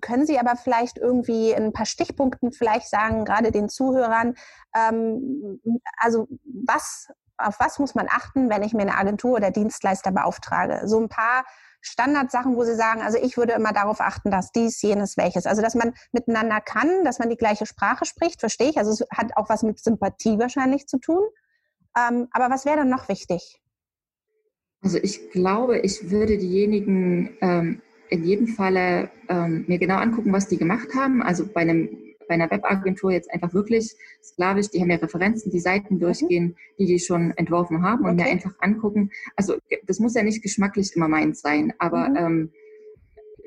können 0.00 0.26
Sie 0.26 0.38
aber 0.38 0.56
vielleicht 0.56 0.98
irgendwie 0.98 1.52
in 1.52 1.64
ein 1.64 1.72
paar 1.72 1.86
Stichpunkten 1.86 2.52
vielleicht 2.52 2.88
sagen, 2.88 3.24
gerade 3.24 3.50
den 3.50 3.68
Zuhörern, 3.68 4.34
ähm, 4.76 5.60
also 5.98 6.28
was, 6.66 7.08
auf 7.38 7.58
was 7.60 7.78
muss 7.78 7.94
man 7.94 8.08
achten, 8.10 8.50
wenn 8.50 8.62
ich 8.62 8.74
mir 8.74 8.82
eine 8.82 8.96
Agentur 8.96 9.36
oder 9.36 9.50
Dienstleister 9.50 10.12
beauftrage? 10.12 10.86
So 10.86 11.00
ein 11.00 11.08
paar 11.08 11.44
Standardsachen, 11.80 12.56
wo 12.56 12.64
Sie 12.64 12.74
sagen, 12.74 13.02
also 13.02 13.18
ich 13.18 13.36
würde 13.36 13.52
immer 13.52 13.72
darauf 13.72 14.00
achten, 14.00 14.30
dass 14.30 14.52
dies, 14.52 14.80
jenes, 14.82 15.16
welches. 15.16 15.46
Also 15.46 15.60
dass 15.60 15.74
man 15.74 15.94
miteinander 16.12 16.60
kann, 16.60 17.04
dass 17.04 17.18
man 17.18 17.28
die 17.28 17.36
gleiche 17.36 17.66
Sprache 17.66 18.06
spricht, 18.06 18.40
verstehe 18.40 18.70
ich. 18.70 18.78
Also 18.78 18.90
es 18.90 19.04
hat 19.10 19.36
auch 19.36 19.48
was 19.48 19.62
mit 19.62 19.78
Sympathie 19.78 20.38
wahrscheinlich 20.38 20.86
zu 20.86 20.98
tun. 20.98 21.22
Ähm, 21.96 22.28
aber 22.32 22.50
was 22.50 22.64
wäre 22.64 22.78
dann 22.78 22.88
noch 22.88 23.08
wichtig? 23.08 23.60
Also 24.82 24.98
ich 24.98 25.30
glaube, 25.30 25.78
ich 25.78 26.10
würde 26.10 26.38
diejenigen 26.38 27.36
ähm, 27.40 27.82
in 28.10 28.24
jedem 28.24 28.46
Falle 28.46 29.10
ähm, 29.28 29.64
mir 29.66 29.78
genau 29.78 29.96
angucken, 29.96 30.32
was 30.32 30.48
die 30.48 30.58
gemacht 30.58 30.88
haben. 30.94 31.22
Also 31.22 31.46
bei 31.46 31.62
einem 31.62 31.88
bei 32.26 32.34
einer 32.34 32.50
Webagentur 32.50 33.12
jetzt 33.12 33.30
einfach 33.30 33.52
wirklich 33.52 33.94
sklavisch, 34.22 34.70
die 34.70 34.80
haben 34.80 34.90
ja 34.90 34.96
Referenzen, 34.96 35.52
die 35.52 35.60
Seiten 35.60 35.98
durchgehen, 35.98 36.56
die 36.78 36.86
die 36.86 36.98
schon 36.98 37.32
entworfen 37.32 37.82
haben 37.82 38.04
und 38.04 38.12
okay. 38.12 38.24
mir 38.24 38.30
einfach 38.30 38.54
angucken. 38.60 39.10
Also 39.36 39.56
das 39.86 40.00
muss 40.00 40.14
ja 40.14 40.22
nicht 40.22 40.42
geschmacklich 40.42 40.96
immer 40.96 41.08
meins 41.08 41.40
sein, 41.40 41.72
aber 41.78 42.08
mhm. 42.08 42.16
ähm, 42.16 42.52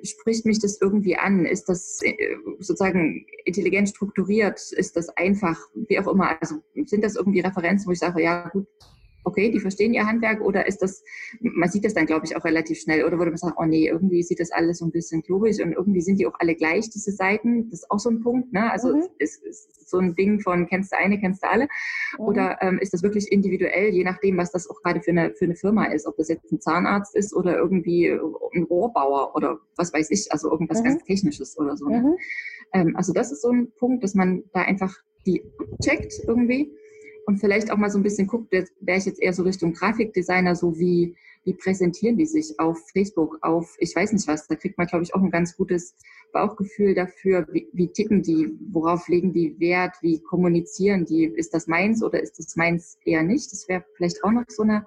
spricht 0.03 0.45
mich 0.45 0.59
das 0.59 0.79
irgendwie 0.81 1.17
an? 1.17 1.45
Ist 1.45 1.69
das 1.69 1.99
äh, 2.03 2.15
sozusagen 2.59 3.25
intelligent 3.45 3.89
strukturiert? 3.89 4.59
Ist 4.71 4.95
das 4.95 5.09
einfach? 5.09 5.59
Wie 5.73 5.99
auch 5.99 6.07
immer. 6.07 6.39
Also 6.41 6.57
sind 6.85 7.03
das 7.03 7.15
irgendwie 7.15 7.39
Referenzen, 7.39 7.87
wo 7.87 7.91
ich 7.91 7.99
sage, 7.99 8.21
ja 8.21 8.47
gut, 8.49 8.67
okay, 9.27 9.51
die 9.51 9.60
verstehen 9.60 9.93
ihr 9.93 10.07
Handwerk 10.07 10.41
oder 10.41 10.65
ist 10.67 10.81
das, 10.81 11.03
man 11.41 11.69
sieht 11.69 11.84
das 11.84 11.93
dann, 11.93 12.05
glaube 12.05 12.25
ich, 12.25 12.36
auch 12.38 12.46
relativ 12.46 12.79
schnell 12.79 13.03
oder 13.03 13.17
würde 13.17 13.31
man 13.31 13.38
sagen, 13.38 13.55
oh 13.57 13.65
nee, 13.65 13.88
irgendwie 13.88 14.24
sieht 14.24 14.39
das 14.39 14.51
alles 14.51 14.77
so 14.77 14.86
ein 14.86 14.91
bisschen 14.91 15.22
klobig 15.22 15.62
und 15.62 15.74
irgendwie 15.74 16.00
sind 16.00 16.17
die 16.17 16.25
auch 16.25 16.36
alle 16.39 16.55
gleich, 16.55 16.89
diese 16.89 17.12
Seiten. 17.12 17.69
Das 17.69 17.81
ist 17.81 17.91
auch 17.91 18.00
so 18.00 18.10
ein 18.10 18.22
Punkt, 18.22 18.53
ne? 18.53 18.72
Also 18.72 18.96
mhm. 18.96 19.03
ist, 19.19 19.43
ist 19.43 19.89
so 19.89 19.98
ein 19.98 20.15
Ding 20.15 20.39
von 20.39 20.65
kennst 20.67 20.93
du 20.93 20.98
eine, 20.98 21.19
kennst 21.19 21.43
du 21.43 21.50
alle 21.50 21.67
mhm. 22.17 22.25
oder 22.25 22.57
ähm, 22.62 22.79
ist 22.79 22.93
das 22.93 23.03
wirklich 23.03 23.29
individuell, 23.29 23.89
je 23.89 24.05
nachdem, 24.05 24.38
was 24.38 24.51
das 24.51 24.69
auch 24.69 24.81
gerade 24.81 25.01
für 25.01 25.12
eine, 25.12 25.34
für 25.34 25.46
eine 25.46 25.55
Firma 25.55 25.86
ist, 25.86 26.07
ob 26.07 26.15
das 26.15 26.29
jetzt 26.29 26.50
ein 26.51 26.62
Zahnarzt 26.62 27.13
ist 27.13 27.36
oder 27.36 27.57
irgendwie 27.57 28.10
ein 28.10 28.63
Rohrbauer 28.63 29.36
oder 29.36 29.60
was 29.75 29.93
weiß 29.93 30.10
ich, 30.12 30.31
also 30.31 30.50
irgendwas 30.50 30.79
mhm. 30.79 30.86
ganz 30.86 31.03
Technisches 31.03 31.57
oder 31.57 31.75
so. 31.75 31.89
Ne? 31.89 32.00
Mhm. 32.00 32.15
Ähm, 32.72 32.96
also 32.96 33.12
das 33.12 33.34
ist 33.34 33.41
so 33.41 33.50
ein 33.50 33.72
Punkt, 33.77 34.05
dass 34.05 34.15
man 34.15 34.43
da 34.53 34.62
einfach 34.62 34.96
die 35.25 35.43
checkt 35.81 36.13
irgendwie 36.25 36.72
und 37.27 37.39
vielleicht 37.39 37.72
auch 37.72 37.77
mal 37.77 37.89
so 37.89 38.00
ein 38.00 38.03
bisschen 38.03 38.25
guckt, 38.25 38.53
wäre 38.53 38.98
ich 38.98 39.05
jetzt 39.05 39.22
eher 39.22 39.34
so 39.34 39.43
Richtung 39.43 39.74
Grafikdesigner, 39.74 40.55
so 40.55 40.79
wie, 40.79 41.13
wie 41.43 41.53
präsentieren 41.53 42.15
die 42.15 42.25
sich 42.25 42.57
auf 42.57 42.79
Facebook, 42.93 43.38
auf 43.41 43.75
ich 43.79 43.93
weiß 43.93 44.13
nicht 44.13 44.29
was, 44.29 44.48
da 44.48 44.55
kriegt 44.55 44.77
man, 44.77 44.88
glaube 44.88 45.03
ich, 45.03 45.13
auch 45.13 45.22
ein 45.22 45.29
ganz 45.29 45.57
gutes 45.57 45.93
Bauchgefühl 46.31 46.96
dafür, 46.96 47.46
wie, 47.51 47.67
wie 47.74 47.89
ticken 47.89 48.24
die, 48.24 48.57
worauf 48.72 49.10
legen 49.10 49.34
die 49.34 49.60
Wert, 49.60 49.96
wie 50.01 50.22
kommunizieren 50.22 51.03
die, 51.03 51.25
ist 51.25 51.53
das 51.53 51.67
meins 51.67 52.01
oder 52.01 52.24
ist 52.24 52.39
das 52.39 52.55
meins 52.55 52.98
eher 53.03 53.24
nicht? 53.24 53.51
Das 53.51 53.67
wäre 53.67 53.84
vielleicht 53.98 54.24
auch 54.24 54.31
noch 54.31 54.46
so 54.48 54.63
eine, 54.63 54.86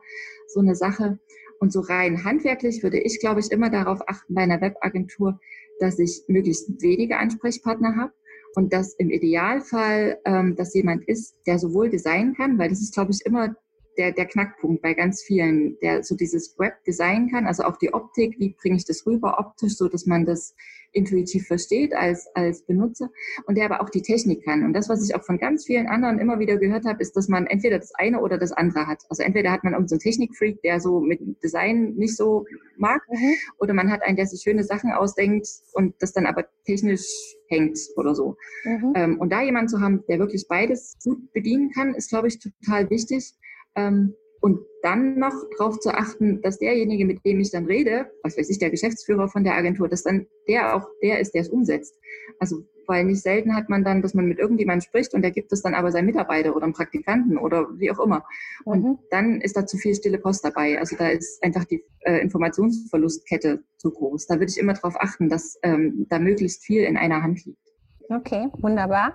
so 0.48 0.60
eine 0.60 0.74
Sache. 0.74 1.18
Und 1.58 1.74
so 1.74 1.80
rein 1.80 2.24
handwerklich 2.24 2.82
würde 2.82 2.98
ich, 2.98 3.20
glaube 3.20 3.40
ich, 3.40 3.52
immer 3.52 3.68
darauf 3.68 4.00
achten 4.08 4.32
bei 4.32 4.40
einer 4.40 4.62
Webagentur, 4.62 5.38
dass 5.78 5.98
ich 5.98 6.22
möglichst 6.26 6.80
wenige 6.80 7.18
Ansprechpartner 7.18 7.96
habe 7.96 8.14
und 8.54 8.72
dass 8.72 8.94
im 8.94 9.10
Idealfall 9.10 10.18
ähm, 10.24 10.56
dass 10.56 10.74
jemand 10.74 11.06
ist, 11.08 11.36
der 11.46 11.58
sowohl 11.58 11.90
designen 11.90 12.34
kann, 12.34 12.58
weil 12.58 12.68
das 12.68 12.80
ist, 12.80 12.94
glaube 12.94 13.12
ich, 13.12 13.24
immer 13.24 13.54
der, 13.98 14.12
der 14.12 14.26
Knackpunkt 14.26 14.82
bei 14.82 14.94
ganz 14.94 15.22
vielen, 15.22 15.78
der 15.80 16.02
so 16.02 16.16
dieses 16.16 16.58
Web 16.58 16.82
designen 16.84 17.30
kann, 17.30 17.46
also 17.46 17.64
auch 17.64 17.76
die 17.76 17.92
Optik, 17.92 18.38
wie 18.38 18.56
bringe 18.60 18.76
ich 18.76 18.84
das 18.84 19.06
rüber 19.06 19.38
optisch, 19.38 19.76
so 19.76 19.88
dass 19.88 20.06
man 20.06 20.24
das 20.24 20.54
intuitiv 20.92 21.46
versteht 21.46 21.92
als, 21.94 22.28
als 22.34 22.62
Benutzer 22.62 23.10
und 23.46 23.56
der 23.56 23.66
aber 23.66 23.80
auch 23.80 23.90
die 23.90 24.02
Technik 24.02 24.44
kann. 24.44 24.64
Und 24.64 24.72
das, 24.72 24.88
was 24.88 25.08
ich 25.08 25.14
auch 25.14 25.24
von 25.24 25.38
ganz 25.38 25.66
vielen 25.66 25.86
anderen 25.86 26.18
immer 26.18 26.38
wieder 26.38 26.56
gehört 26.56 26.84
habe, 26.84 27.00
ist, 27.00 27.16
dass 27.16 27.28
man 27.28 27.46
entweder 27.46 27.78
das 27.78 27.94
eine 27.94 28.20
oder 28.20 28.38
das 28.38 28.52
andere 28.52 28.86
hat. 28.86 29.02
Also 29.08 29.22
entweder 29.22 29.52
hat 29.52 29.64
man 29.64 29.72
irgendeinen 29.72 30.00
so 30.00 30.02
Technikfreak, 30.02 30.62
der 30.62 30.80
so 30.80 31.00
mit 31.00 31.20
Design 31.42 31.94
nicht 31.94 32.16
so 32.16 32.44
mag, 32.76 33.02
mhm. 33.08 33.34
oder 33.58 33.74
man 33.74 33.90
hat 33.90 34.02
einen, 34.02 34.16
der 34.16 34.26
sich 34.26 34.42
schöne 34.42 34.64
Sachen 34.64 34.92
ausdenkt 34.92 35.46
und 35.72 35.94
das 36.00 36.12
dann 36.12 36.26
aber 36.26 36.44
technisch 36.66 37.06
hängt 37.48 37.78
oder 37.96 38.14
so. 38.14 38.36
Mhm. 38.64 38.92
Ähm, 38.96 39.18
und 39.20 39.30
da 39.30 39.42
jemanden 39.42 39.68
zu 39.68 39.80
haben, 39.80 40.04
der 40.08 40.18
wirklich 40.18 40.46
beides 40.48 40.96
gut 41.02 41.32
bedienen 41.32 41.70
kann, 41.70 41.94
ist, 41.94 42.10
glaube 42.10 42.28
ich, 42.28 42.38
total 42.38 42.90
wichtig. 42.90 43.32
Ähm, 43.76 44.14
und 44.40 44.60
dann 44.82 45.18
noch 45.18 45.34
darauf 45.58 45.78
zu 45.80 45.90
achten, 45.90 46.40
dass 46.42 46.58
derjenige, 46.58 47.04
mit 47.04 47.24
dem 47.24 47.40
ich 47.40 47.50
dann 47.50 47.66
rede, 47.66 48.10
was 48.22 48.38
weiß 48.38 48.48
ich, 48.48 48.58
der 48.58 48.70
Geschäftsführer 48.70 49.28
von 49.28 49.44
der 49.44 49.54
Agentur, 49.54 49.88
dass 49.88 50.02
dann 50.02 50.26
der 50.48 50.74
auch 50.74 50.88
der 51.02 51.20
ist, 51.20 51.34
der 51.34 51.42
es 51.42 51.48
umsetzt. 51.48 51.98
Also, 52.38 52.64
weil 52.86 53.04
nicht 53.04 53.22
selten 53.22 53.54
hat 53.54 53.68
man 53.68 53.84
dann, 53.84 54.02
dass 54.02 54.14
man 54.14 54.26
mit 54.26 54.38
irgendjemandem 54.38 54.80
spricht 54.80 55.14
und 55.14 55.22
der 55.22 55.30
gibt 55.30 55.52
es 55.52 55.62
dann 55.62 55.74
aber 55.74 55.92
seinem 55.92 56.06
Mitarbeiter 56.06 56.56
oder 56.56 56.64
einem 56.64 56.72
Praktikanten 56.72 57.38
oder 57.38 57.68
wie 57.78 57.90
auch 57.90 58.00
immer. 58.00 58.24
Und 58.64 58.82
mhm. 58.82 58.98
dann 59.10 59.40
ist 59.40 59.56
da 59.56 59.66
zu 59.66 59.76
viel 59.76 59.94
stille 59.94 60.18
Post 60.18 60.44
dabei. 60.44 60.78
Also 60.78 60.96
da 60.96 61.08
ist 61.08 61.42
einfach 61.42 61.64
die 61.64 61.84
äh, 62.00 62.18
Informationsverlustkette 62.18 63.62
zu 63.76 63.90
groß. 63.90 64.26
Da 64.26 64.34
würde 64.40 64.50
ich 64.50 64.58
immer 64.58 64.72
darauf 64.72 64.96
achten, 64.98 65.28
dass 65.28 65.58
ähm, 65.62 66.06
da 66.08 66.18
möglichst 66.18 66.64
viel 66.64 66.82
in 66.82 66.96
einer 66.96 67.22
Hand 67.22 67.44
liegt. 67.44 67.60
Okay, 68.08 68.48
wunderbar. 68.58 69.14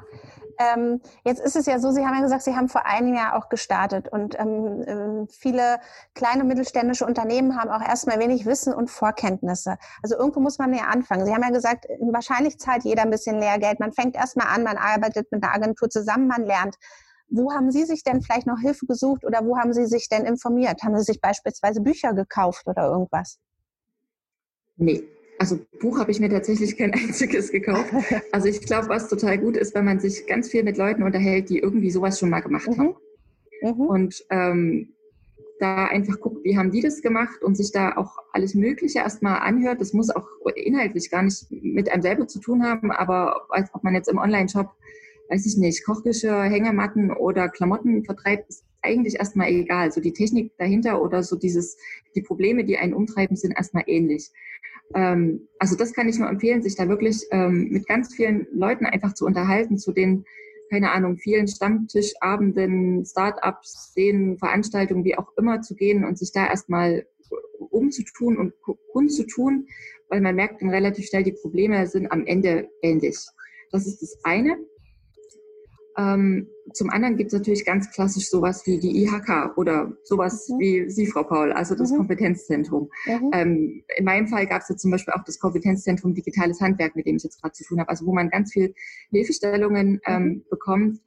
Ähm, 0.57 1.01
jetzt 1.23 1.41
ist 1.41 1.55
es 1.55 1.65
ja 1.65 1.79
so, 1.79 1.91
Sie 1.91 2.05
haben 2.05 2.15
ja 2.15 2.21
gesagt, 2.21 2.43
Sie 2.43 2.55
haben 2.55 2.69
vor 2.69 2.85
einem 2.85 3.13
Jahr 3.13 3.35
auch 3.35 3.49
gestartet 3.49 4.07
und 4.09 4.39
ähm, 4.39 4.81
äh, 4.81 5.27
viele 5.31 5.79
kleine 6.13 6.43
und 6.43 6.47
mittelständische 6.47 7.05
Unternehmen 7.05 7.59
haben 7.59 7.69
auch 7.69 7.85
erstmal 7.85 8.19
wenig 8.19 8.45
Wissen 8.45 8.73
und 8.73 8.89
Vorkenntnisse. 8.89 9.77
Also 10.01 10.15
irgendwo 10.17 10.39
muss 10.39 10.57
man 10.57 10.73
ja 10.73 10.85
anfangen. 10.85 11.25
Sie 11.25 11.33
haben 11.33 11.43
ja 11.43 11.49
gesagt, 11.49 11.87
wahrscheinlich 12.11 12.57
zahlt 12.59 12.83
jeder 12.83 13.03
ein 13.03 13.09
bisschen 13.09 13.39
Lehrgeld. 13.39 13.79
Man 13.79 13.93
fängt 13.93 14.15
erstmal 14.15 14.47
an, 14.47 14.63
man 14.63 14.77
arbeitet 14.77 15.31
mit 15.31 15.43
der 15.43 15.53
Agentur 15.53 15.89
zusammen, 15.89 16.27
man 16.27 16.43
lernt. 16.43 16.75
Wo 17.27 17.51
haben 17.51 17.71
Sie 17.71 17.83
sich 17.85 18.03
denn 18.03 18.21
vielleicht 18.21 18.47
noch 18.47 18.59
Hilfe 18.59 18.85
gesucht 18.85 19.25
oder 19.25 19.45
wo 19.45 19.57
haben 19.57 19.73
Sie 19.73 19.85
sich 19.85 20.09
denn 20.09 20.25
informiert? 20.25 20.83
Haben 20.83 20.97
Sie 20.97 21.03
sich 21.03 21.19
beispielsweise 21.19 21.81
Bücher 21.81 22.13
gekauft 22.13 22.67
oder 22.67 22.87
irgendwas? 22.87 23.39
Nee, 24.77 25.03
also 25.37 25.59
Buch 25.79 25.99
habe 25.99 26.11
ich 26.11 26.19
mir 26.19 26.29
tatsächlich 26.29 26.77
kein 26.77 26.93
einziges 26.93 27.51
gekauft. 27.51 27.93
Also 28.31 28.47
ich 28.47 28.61
glaube, 28.61 28.89
was 28.89 29.09
total 29.09 29.37
gut 29.37 29.57
ist, 29.57 29.75
wenn 29.75 29.85
man 29.85 29.99
sich 29.99 30.27
ganz 30.27 30.49
viel 30.49 30.63
mit 30.63 30.77
Leuten 30.77 31.03
unterhält, 31.03 31.49
die 31.49 31.59
irgendwie 31.59 31.91
sowas 31.91 32.19
schon 32.19 32.29
mal 32.29 32.41
gemacht 32.41 32.67
mhm. 32.67 32.77
haben. 32.77 32.95
Mhm. 33.61 33.81
Und 33.81 34.25
ähm, 34.29 34.89
da 35.59 35.85
einfach 35.85 36.19
guckt, 36.19 36.43
wie 36.43 36.57
haben 36.57 36.71
die 36.71 36.81
das 36.81 37.01
gemacht 37.01 37.41
und 37.43 37.55
sich 37.55 37.71
da 37.71 37.95
auch 37.95 38.17
alles 38.33 38.55
Mögliche 38.55 38.99
erstmal 38.99 39.39
anhört. 39.39 39.79
Das 39.81 39.93
muss 39.93 40.09
auch 40.09 40.27
inhaltlich 40.55 41.09
gar 41.09 41.23
nicht 41.23 41.49
mit 41.49 41.89
einem 41.89 42.01
selber 42.01 42.27
zu 42.27 42.39
tun 42.39 42.63
haben, 42.63 42.91
aber 42.91 43.45
als 43.49 43.73
ob 43.73 43.83
man 43.83 43.95
jetzt 43.95 44.09
im 44.09 44.17
Online-Shop, 44.17 44.69
weiß 45.29 45.45
ich 45.45 45.57
nicht, 45.57 45.85
Kochgeschirr, 45.85 46.43
Hängematten 46.43 47.11
oder 47.11 47.49
Klamotten 47.49 48.03
vertreibt, 48.03 48.49
ist 48.49 48.65
eigentlich 48.81 49.15
erstmal 49.15 49.49
egal. 49.49 49.91
So 49.91 50.01
die 50.01 50.13
Technik 50.13 50.51
dahinter 50.57 51.01
oder 51.01 51.23
so 51.23 51.35
dieses, 51.35 51.77
die 52.15 52.21
Probleme, 52.21 52.63
die 52.63 52.77
einen 52.77 52.93
umtreiben, 52.93 53.35
sind 53.35 53.51
erstmal 53.57 53.83
ähnlich. 53.87 54.31
Ähm, 54.93 55.47
also 55.59 55.75
das 55.75 55.93
kann 55.93 56.07
ich 56.07 56.19
nur 56.19 56.29
empfehlen, 56.29 56.61
sich 56.61 56.75
da 56.75 56.87
wirklich 56.87 57.25
ähm, 57.31 57.69
mit 57.69 57.87
ganz 57.87 58.13
vielen 58.13 58.47
Leuten 58.51 58.85
einfach 58.85 59.13
zu 59.13 59.25
unterhalten, 59.25 59.77
zu 59.77 59.91
den, 59.91 60.25
keine 60.69 60.91
Ahnung, 60.91 61.17
vielen 61.17 61.47
Stammtischabenden, 61.47 63.05
Startups, 63.05 63.93
den 63.95 64.37
Veranstaltungen, 64.37 65.03
wie 65.03 65.17
auch 65.17 65.31
immer 65.37 65.61
zu 65.61 65.75
gehen 65.75 66.03
und 66.03 66.17
sich 66.17 66.31
da 66.31 66.47
erstmal 66.47 67.05
umzutun 67.59 68.37
und 68.37 68.53
kundzutun, 68.91 69.67
weil 70.09 70.21
man 70.21 70.35
merkt 70.35 70.61
dann 70.61 70.69
relativ 70.69 71.07
schnell, 71.07 71.23
die 71.23 71.31
Probleme 71.31 71.87
sind 71.87 72.11
am 72.11 72.25
Ende 72.25 72.69
ähnlich. 72.81 73.17
Das 73.71 73.87
ist 73.87 74.01
das 74.01 74.17
eine. 74.23 74.57
Ähm, 75.97 76.47
zum 76.73 76.89
anderen 76.89 77.15
gibt 77.15 77.31
es 77.31 77.37
natürlich 77.37 77.65
ganz 77.65 77.89
klassisch 77.91 78.29
sowas 78.29 78.65
wie 78.65 78.79
die 78.79 79.03
IHK 79.03 79.57
oder 79.57 79.93
sowas 80.03 80.49
mhm. 80.49 80.59
wie 80.59 80.89
Sie, 80.89 81.07
Frau 81.07 81.23
Paul, 81.23 81.51
also 81.53 81.75
das 81.75 81.91
mhm. 81.91 81.97
Kompetenzzentrum. 81.97 82.89
Mhm. 83.05 83.31
Ähm, 83.33 83.83
in 83.97 84.05
meinem 84.05 84.27
Fall 84.27 84.47
gab 84.47 84.61
es 84.61 84.69
ja 84.69 84.75
zum 84.75 84.91
Beispiel 84.91 85.13
auch 85.13 85.23
das 85.23 85.39
Kompetenzzentrum 85.39 86.13
Digitales 86.13 86.59
Handwerk, 86.59 86.95
mit 86.95 87.05
dem 87.05 87.17
ich 87.17 87.23
jetzt 87.23 87.41
gerade 87.41 87.53
zu 87.53 87.63
tun 87.63 87.79
habe, 87.79 87.89
also 87.89 88.05
wo 88.05 88.13
man 88.13 88.29
ganz 88.29 88.51
viel 88.51 88.73
Hilfestellungen 89.11 90.01
ähm, 90.05 90.23
mhm. 90.23 90.43
bekommt. 90.49 90.99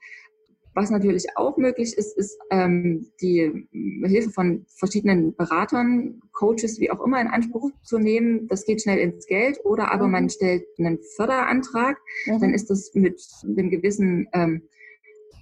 Was 0.74 0.90
natürlich 0.90 1.26
auch 1.36 1.56
möglich 1.56 1.98
ist, 1.98 2.16
ist 2.16 2.38
ähm, 2.50 3.08
die 3.20 3.66
Hilfe 4.04 4.30
von 4.30 4.64
verschiedenen 4.68 5.34
Beratern, 5.34 6.20
Coaches, 6.32 6.78
wie 6.78 6.92
auch 6.92 7.04
immer, 7.04 7.20
in 7.20 7.26
Anspruch 7.26 7.72
zu 7.82 7.98
nehmen. 7.98 8.46
Das 8.46 8.64
geht 8.64 8.82
schnell 8.82 8.98
ins 8.98 9.26
Geld 9.26 9.58
oder 9.64 9.90
aber 9.90 10.06
man 10.06 10.24
mhm. 10.24 10.28
stellt 10.28 10.66
einen 10.78 11.00
Förderantrag. 11.16 11.98
Mhm. 12.26 12.40
Dann 12.40 12.54
ist 12.54 12.70
das 12.70 12.92
mit 12.94 13.20
einem 13.42 13.70
gewissen 13.70 14.28
ähm, 14.32 14.62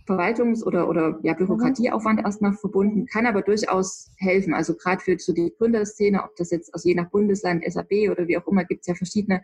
Verwaltungs- 0.07 0.65
oder, 0.65 0.89
oder 0.89 1.19
ja, 1.23 1.35
Bürokratieaufwand 1.35 2.21
erstmal 2.21 2.53
verbunden, 2.53 3.07
kann 3.07 3.27
aber 3.27 3.43
durchaus 3.43 4.11
helfen. 4.19 4.55
Also 4.55 4.75
gerade 4.75 5.01
für 5.01 5.19
so 5.19 5.33
die 5.33 5.53
Gründerszene, 5.59 6.23
ob 6.23 6.37
das 6.37 6.51
jetzt 6.51 6.73
also 6.73 6.89
je 6.89 6.95
nach 6.95 7.11
Bundesland, 7.11 7.65
SAB 7.67 8.11
oder 8.11 8.29
wie 8.29 8.39
auch 8.39 8.47
immer, 8.47 8.65
gibt 8.65 8.83
es 8.83 8.87
ja 8.87 8.95
verschiedene 8.95 9.43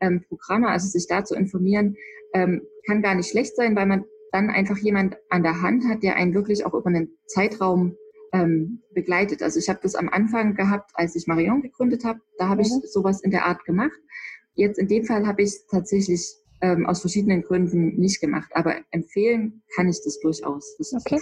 ähm, 0.00 0.22
Programme. 0.28 0.68
Also 0.68 0.88
sich 0.88 1.06
da 1.06 1.24
zu 1.24 1.34
informieren, 1.34 1.96
ähm, 2.34 2.62
kann 2.86 3.02
gar 3.02 3.14
nicht 3.14 3.30
schlecht 3.30 3.56
sein, 3.56 3.74
weil 3.74 3.86
man 3.86 4.04
dann 4.32 4.50
einfach 4.50 4.78
jemand 4.78 5.16
an 5.30 5.42
der 5.42 5.62
Hand 5.62 5.84
hat, 5.88 6.02
der 6.02 6.16
einen 6.16 6.34
wirklich 6.34 6.64
auch 6.64 6.74
über 6.74 6.86
einen 6.86 7.16
Zeitraum 7.26 7.96
ähm, 8.32 8.82
begleitet. 8.94 9.42
Also 9.42 9.58
ich 9.58 9.68
habe 9.68 9.80
das 9.82 9.94
am 9.94 10.08
Anfang 10.08 10.54
gehabt, 10.54 10.90
als 10.94 11.14
ich 11.16 11.26
Marion 11.26 11.62
gegründet 11.62 12.04
habe. 12.04 12.20
Da 12.38 12.48
habe 12.48 12.62
mhm. 12.62 12.82
ich 12.82 12.90
sowas 12.90 13.22
in 13.22 13.30
der 13.30 13.46
Art 13.46 13.64
gemacht. 13.64 13.98
Jetzt 14.54 14.78
in 14.78 14.88
dem 14.88 15.04
Fall 15.04 15.26
habe 15.26 15.42
ich 15.42 15.66
tatsächlich 15.70 16.34
ähm, 16.62 16.86
aus 16.86 17.00
verschiedenen 17.00 17.42
Gründen 17.42 17.96
nicht 17.98 18.20
gemacht. 18.20 18.50
Aber 18.54 18.76
empfehlen 18.90 19.62
kann 19.76 19.88
ich 19.88 20.00
das 20.02 20.18
durchaus. 20.20 20.76
Das 20.78 20.94
okay. 20.94 21.20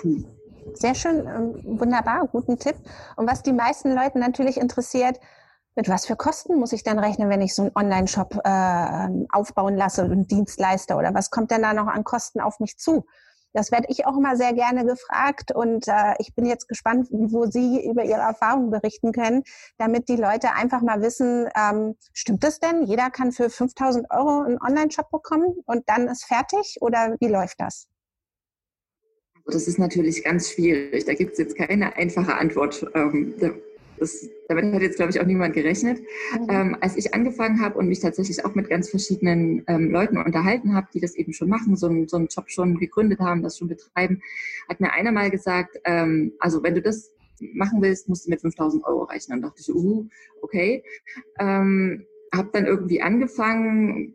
Sehr 0.74 0.94
schön, 0.94 1.26
ähm, 1.26 1.80
wunderbar, 1.80 2.28
guten 2.28 2.58
Tipp. 2.58 2.76
Und 3.16 3.28
was 3.28 3.42
die 3.42 3.52
meisten 3.52 3.94
Leute 3.94 4.18
natürlich 4.18 4.58
interessiert, 4.58 5.18
mit 5.74 5.88
was 5.88 6.06
für 6.06 6.16
Kosten 6.16 6.58
muss 6.58 6.72
ich 6.72 6.82
dann 6.82 6.98
rechnen, 6.98 7.28
wenn 7.28 7.40
ich 7.40 7.54
so 7.54 7.62
einen 7.62 7.72
Online-Shop 7.74 8.40
äh, 8.44 9.26
aufbauen 9.32 9.76
lasse, 9.76 10.02
einen 10.02 10.26
Dienstleister 10.26 10.98
oder 10.98 11.14
was 11.14 11.30
kommt 11.30 11.50
denn 11.50 11.62
da 11.62 11.72
noch 11.72 11.86
an 11.86 12.04
Kosten 12.04 12.40
auf 12.40 12.60
mich 12.60 12.76
zu? 12.78 13.06
Das 13.52 13.72
werde 13.72 13.86
ich 13.88 14.06
auch 14.06 14.16
immer 14.16 14.36
sehr 14.36 14.52
gerne 14.52 14.84
gefragt 14.84 15.52
und 15.54 15.88
äh, 15.88 16.14
ich 16.18 16.34
bin 16.34 16.46
jetzt 16.46 16.68
gespannt, 16.68 17.08
wo 17.10 17.46
Sie 17.46 17.84
über 17.84 18.04
Ihre 18.04 18.20
Erfahrungen 18.20 18.70
berichten 18.70 19.12
können, 19.12 19.42
damit 19.78 20.08
die 20.08 20.16
Leute 20.16 20.52
einfach 20.54 20.82
mal 20.82 21.02
wissen, 21.02 21.48
ähm, 21.56 21.96
stimmt 22.12 22.44
das 22.44 22.60
denn? 22.60 22.84
Jeder 22.84 23.10
kann 23.10 23.32
für 23.32 23.50
5000 23.50 24.06
Euro 24.10 24.42
einen 24.42 24.60
Online-Shop 24.60 25.10
bekommen 25.10 25.54
und 25.66 25.88
dann 25.88 26.06
ist 26.08 26.24
fertig 26.24 26.76
oder 26.80 27.16
wie 27.18 27.28
läuft 27.28 27.60
das? 27.60 27.88
Das 29.46 29.66
ist 29.66 29.78
natürlich 29.78 30.22
ganz 30.22 30.50
schwierig. 30.50 31.04
Da 31.06 31.14
gibt 31.14 31.32
es 31.32 31.38
jetzt 31.38 31.56
keine 31.56 31.96
einfache 31.96 32.34
Antwort. 32.34 32.86
Ähm, 32.94 33.34
das 34.00 34.28
damit 34.48 34.74
hat 34.74 34.82
jetzt, 34.82 34.96
glaube 34.96 35.12
ich, 35.12 35.20
auch 35.20 35.26
niemand 35.26 35.54
gerechnet. 35.54 36.00
Mhm. 36.32 36.46
Ähm, 36.48 36.76
als 36.80 36.96
ich 36.96 37.14
angefangen 37.14 37.60
habe 37.60 37.78
und 37.78 37.88
mich 37.88 38.00
tatsächlich 38.00 38.44
auch 38.44 38.54
mit 38.54 38.68
ganz 38.68 38.90
verschiedenen 38.90 39.62
ähm, 39.68 39.90
Leuten 39.90 40.18
unterhalten 40.18 40.74
habe, 40.74 40.88
die 40.92 41.00
das 41.00 41.14
eben 41.14 41.32
schon 41.32 41.48
machen, 41.48 41.76
so, 41.76 41.86
ein, 41.86 42.08
so 42.08 42.16
einen 42.16 42.26
Job 42.26 42.50
schon 42.50 42.78
gegründet 42.78 43.20
haben, 43.20 43.42
das 43.42 43.58
schon 43.58 43.68
betreiben, 43.68 44.22
hat 44.68 44.80
mir 44.80 44.92
einer 44.92 45.12
mal 45.12 45.30
gesagt, 45.30 45.78
ähm, 45.84 46.32
also 46.40 46.62
wenn 46.62 46.74
du 46.74 46.82
das 46.82 47.12
machen 47.52 47.80
willst, 47.80 48.08
musst 48.08 48.26
du 48.26 48.30
mit 48.30 48.40
5000 48.40 48.84
Euro 48.84 49.04
rechnen. 49.04 49.38
Und 49.38 49.42
dachte 49.42 49.60
ich, 49.60 49.72
uh, 49.72 50.06
okay. 50.42 50.82
Ähm, 51.38 52.06
habe 52.32 52.50
dann 52.52 52.66
irgendwie 52.66 53.02
angefangen, 53.02 54.14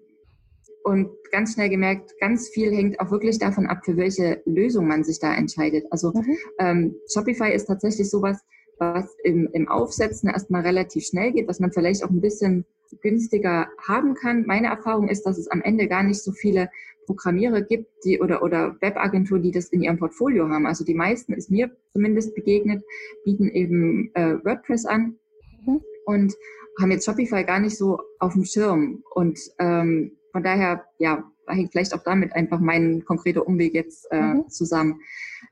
und 0.86 1.10
ganz 1.32 1.54
schnell 1.54 1.70
gemerkt, 1.70 2.14
ganz 2.20 2.48
viel 2.50 2.72
hängt 2.72 3.00
auch 3.00 3.10
wirklich 3.10 3.40
davon 3.40 3.66
ab, 3.66 3.84
für 3.84 3.98
welche 3.98 4.44
Lösung 4.46 4.88
man 4.88 5.04
sich 5.04 5.20
da 5.20 5.34
entscheidet. 5.34 5.86
Also 5.90 6.14
mhm. 6.14 6.38
ähm, 6.60 6.96
Shopify 7.12 7.52
ist 7.52 7.66
tatsächlich 7.66 8.08
sowas, 8.08 8.38
was 8.80 9.16
im, 9.24 9.50
im 9.54 9.68
Aufsetzen 9.68 10.30
erstmal 10.30 10.62
relativ 10.62 11.06
schnell 11.06 11.32
geht, 11.32 11.48
was 11.48 11.60
man 11.60 11.72
vielleicht 11.72 12.04
auch 12.04 12.10
ein 12.10 12.22
bisschen 12.22 12.66
günstiger 13.02 13.68
haben 13.88 14.16
kann. 14.16 14.46
Meine 14.46 14.68
Erfahrung 14.68 15.10
ist, 15.10 15.26
dass 15.26 15.38
es 15.38 15.48
am 15.50 15.62
Ende 15.62 15.88
gar 15.88 16.04
nicht 16.04 16.22
so 16.22 16.32
viele 16.32 16.70
Programmierer 17.06 17.62
gibt, 17.62 17.88
die 18.04 18.20
oder, 18.20 18.42
oder 18.42 18.76
Webagenturen, 18.82 19.44
die 19.44 19.52
das 19.52 19.70
in 19.70 19.82
ihrem 19.82 19.98
Portfolio 19.98 20.50
haben. 20.50 20.66
Also 20.66 20.84
die 20.84 20.94
meisten, 20.94 21.34
ist 21.34 21.52
mir 21.52 21.76
zumindest 21.94 22.36
begegnet, 22.36 22.84
bieten 23.24 23.50
eben 23.50 24.12
äh, 24.16 24.44
WordPress 24.44 24.86
an 24.86 25.18
mhm. 25.66 25.82
und 26.06 26.34
haben 26.80 26.92
jetzt 26.92 27.06
Shopify 27.06 27.44
gar 27.44 27.60
nicht 27.60 27.78
so 27.78 28.00
auf 28.20 28.34
dem 28.34 28.44
Schirm. 28.44 29.04
Und 29.14 29.40
ähm, 29.60 30.18
von 30.32 30.44
daher, 30.44 30.86
ja, 30.98 31.24
hängt 31.48 31.72
vielleicht 31.72 31.94
auch 31.94 32.04
damit 32.04 32.34
einfach 32.34 32.60
mein 32.60 33.04
konkreter 33.06 33.48
Umweg 33.48 33.74
jetzt 33.74 34.08
äh, 34.12 34.20
mhm. 34.20 34.50
zusammen. 34.50 35.00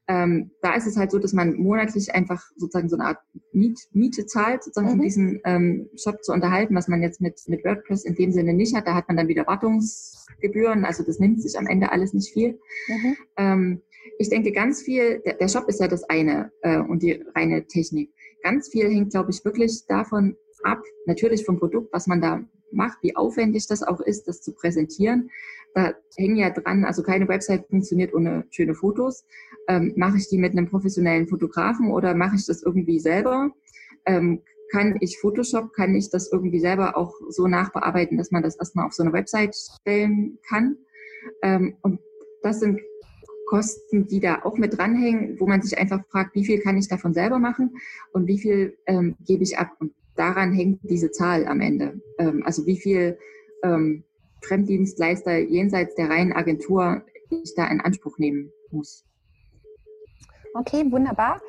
Ähm, 0.08 0.52
da 0.62 0.76
ist 0.76 0.88
es 0.88 0.98
halt 0.98 1.12
so, 1.12 1.20
dass 1.20 1.34
man 1.34 1.56
monatlich 1.56 2.14
einfach 2.14 2.44
sozusagen 2.58 2.90
so 2.90 2.98
eine 2.98 3.06
Art 3.06 3.20
Miet, 3.52 3.80
Miete 3.94 4.26
zahlt, 4.26 4.64
sozusagen 4.64 4.88
mhm. 4.88 4.94
um 4.94 5.02
diesen 5.02 5.42
ähm, 5.46 5.90
Shop 5.96 6.24
zu 6.24 6.34
unterhalten, 6.34 6.76
was 6.76 6.88
man 6.88 7.02
jetzt 7.02 7.22
mit, 7.22 7.40
mit 7.48 7.64
WordPress 7.64 8.04
in 8.04 8.16
dem 8.16 8.32
Sinne 8.32 8.54
nicht 8.54 8.76
hat. 8.76 8.88
Da 8.88 8.96
hat 8.96 9.08
man 9.08 9.18
dann 9.18 9.28
wieder 9.28 9.48
Wartungsgebühren, 9.48 10.86
also 10.86 11.04
das 11.04 11.20
nimmt 11.20 11.42
sich 11.42 11.58
am 11.58 11.68
Ende 11.68 11.92
alles 11.92 12.14
nicht 12.14 12.34
viel. 12.34 12.60
Mhm. 12.88 13.16
Ähm, 13.38 13.82
ich 14.20 14.30
denke 14.30 14.52
ganz 14.52 14.82
viel, 14.82 15.22
der, 15.26 15.36
der 15.36 15.48
Shop 15.48 15.68
ist 15.68 15.80
ja 15.80 15.88
das 15.88 16.04
eine 16.04 16.52
äh, 16.62 16.80
und 16.80 17.02
die 17.04 17.24
reine 17.36 17.66
Technik. 17.68 18.12
Ganz 18.44 18.70
viel 18.70 18.90
hängt, 18.90 19.12
glaube 19.12 19.32
ich, 19.32 19.44
wirklich 19.46 19.86
davon 19.88 20.36
ab, 20.64 20.82
natürlich 21.06 21.46
vom 21.46 21.60
Produkt, 21.60 21.94
was 21.94 22.08
man 22.08 22.22
da 22.22 22.44
macht, 22.74 22.98
wie 23.02 23.16
aufwendig 23.16 23.68
das 23.68 23.84
auch 23.84 24.02
ist, 24.02 24.28
das 24.28 24.42
zu 24.42 24.54
präsentieren. 24.54 25.30
Da 25.74 25.94
hängen 26.18 26.36
ja 26.36 26.50
dran, 26.50 26.86
also 26.86 27.04
keine 27.04 27.28
Website 27.28 27.68
funktioniert 27.68 28.14
ohne 28.14 28.46
schöne 28.52 28.76
Fotos. 28.76 29.26
Ähm, 29.68 29.94
mache 29.96 30.18
ich 30.18 30.30
die 30.30 30.38
mit 30.38 30.52
einem 30.52 30.70
professionellen 30.70 31.28
Fotografen 31.28 31.92
oder 31.92 32.14
mache 32.14 32.36
ich 32.36 32.46
das 32.46 32.64
irgendwie 32.64 33.00
selber? 33.00 33.52
Ähm, 34.06 34.42
kann 34.72 34.98
ich 35.02 35.20
Photoshop, 35.20 35.74
kann 35.74 35.94
ich 35.96 36.10
das 36.10 36.32
irgendwie 36.32 36.60
selber 36.60 36.98
auch 36.98 37.14
so 37.30 37.48
nachbearbeiten, 37.48 38.18
dass 38.18 38.32
man 38.32 38.44
das 38.44 38.56
erstmal 38.56 38.88
auf 38.88 38.94
so 38.94 39.04
eine 39.04 39.14
Website 39.14 39.56
stellen 39.56 40.40
kann? 40.48 40.78
Ähm, 41.42 41.76
und 41.82 42.00
das 42.42 42.60
sind 42.60 42.82
Kosten, 43.46 44.08
die 44.08 44.20
da 44.20 44.42
auch 44.44 44.58
mit 44.58 44.78
dranhängen, 44.78 45.40
wo 45.40 45.46
man 45.46 45.62
sich 45.62 45.78
einfach 45.78 46.04
fragt, 46.10 46.34
wie 46.36 46.46
viel 46.46 46.60
kann 46.60 46.78
ich 46.78 46.88
davon 46.88 47.14
selber 47.14 47.40
machen 47.40 47.76
und 48.12 48.28
wie 48.28 48.40
viel 48.40 48.78
ähm, 48.88 49.16
gebe 49.26 49.44
ich 49.44 49.58
ab. 49.58 49.72
Und 49.80 49.94
daran 50.16 50.54
hängt 50.54 50.80
diese 50.84 51.12
Zahl 51.12 51.48
am 51.48 51.62
Ende. 51.62 52.00
Ähm, 52.18 52.44
also 52.46 52.66
wie 52.66 52.78
viel 52.78 53.18
ähm, 53.64 54.04
Fremddienstleister 54.42 55.38
jenseits 55.38 55.96
der 55.96 56.10
reinen 56.10 56.34
Agentur 56.34 57.04
ich 57.30 57.54
da 57.56 57.68
in 57.68 57.82
Anspruch 57.82 58.18
nehmen 58.18 58.52
muss. 58.72 59.06
Okay, 60.54 60.86
wunderbar. 60.92 61.42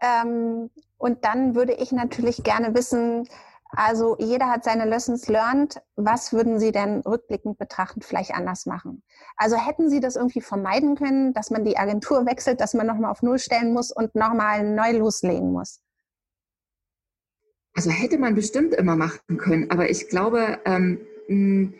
Ähm, 0.00 0.70
und 0.98 1.24
dann 1.24 1.54
würde 1.54 1.74
ich 1.74 1.92
natürlich 1.92 2.42
gerne 2.42 2.74
wissen, 2.74 3.28
also 3.70 4.16
jeder 4.18 4.48
hat 4.48 4.64
seine 4.64 4.84
Lessons 4.84 5.28
learned. 5.28 5.82
Was 5.96 6.32
würden 6.32 6.58
Sie 6.58 6.72
denn 6.72 7.00
rückblickend 7.00 7.58
betrachtend 7.58 8.04
vielleicht 8.04 8.34
anders 8.34 8.64
machen? 8.64 9.02
Also 9.36 9.56
hätten 9.56 9.90
Sie 9.90 10.00
das 10.00 10.16
irgendwie 10.16 10.40
vermeiden 10.40 10.94
können, 10.94 11.34
dass 11.34 11.50
man 11.50 11.64
die 11.64 11.76
Agentur 11.76 12.26
wechselt, 12.26 12.60
dass 12.60 12.74
man 12.74 12.86
nochmal 12.86 13.10
auf 13.10 13.22
Null 13.22 13.38
stellen 13.38 13.72
muss 13.72 13.90
und 13.90 14.14
nochmal 14.14 14.64
neu 14.64 14.96
loslegen 14.96 15.52
muss? 15.52 15.82
Also 17.76 17.90
hätte 17.90 18.18
man 18.18 18.34
bestimmt 18.34 18.74
immer 18.74 18.96
machen 18.96 19.36
können, 19.36 19.70
aber 19.70 19.90
ich 19.90 20.08
glaube, 20.08 20.58
ähm, 20.64 20.98
hm, 21.26 21.74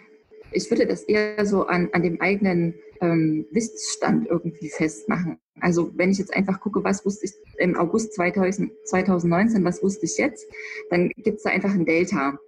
ich 0.52 0.70
würde 0.70 0.86
das 0.86 1.02
eher 1.02 1.44
so 1.46 1.66
an, 1.66 1.88
an 1.92 2.02
dem 2.02 2.20
eigenen 2.20 2.74
ähm, 3.00 3.46
Wissensstand 3.50 4.28
irgendwie 4.28 4.68
festmachen. 4.68 5.38
Also 5.60 5.90
wenn 5.96 6.10
ich 6.10 6.18
jetzt 6.18 6.34
einfach 6.34 6.60
gucke, 6.60 6.84
was 6.84 7.04
wusste 7.04 7.24
ich 7.24 7.32
im 7.58 7.76
August 7.76 8.12
2000, 8.14 8.70
2019, 8.84 9.64
was 9.64 9.82
wusste 9.82 10.04
ich 10.04 10.18
jetzt, 10.18 10.46
dann 10.90 11.08
gibt 11.16 11.38
es 11.38 11.44
da 11.44 11.50
einfach 11.50 11.72
ein 11.72 11.86
Delta. 11.86 12.38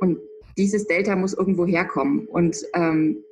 Und 0.00 0.18
dieses 0.58 0.86
Delta 0.86 1.16
muss 1.16 1.32
irgendwo 1.32 1.66
herkommen. 1.66 2.26
Und 2.26 2.56
ähm, 2.74 3.24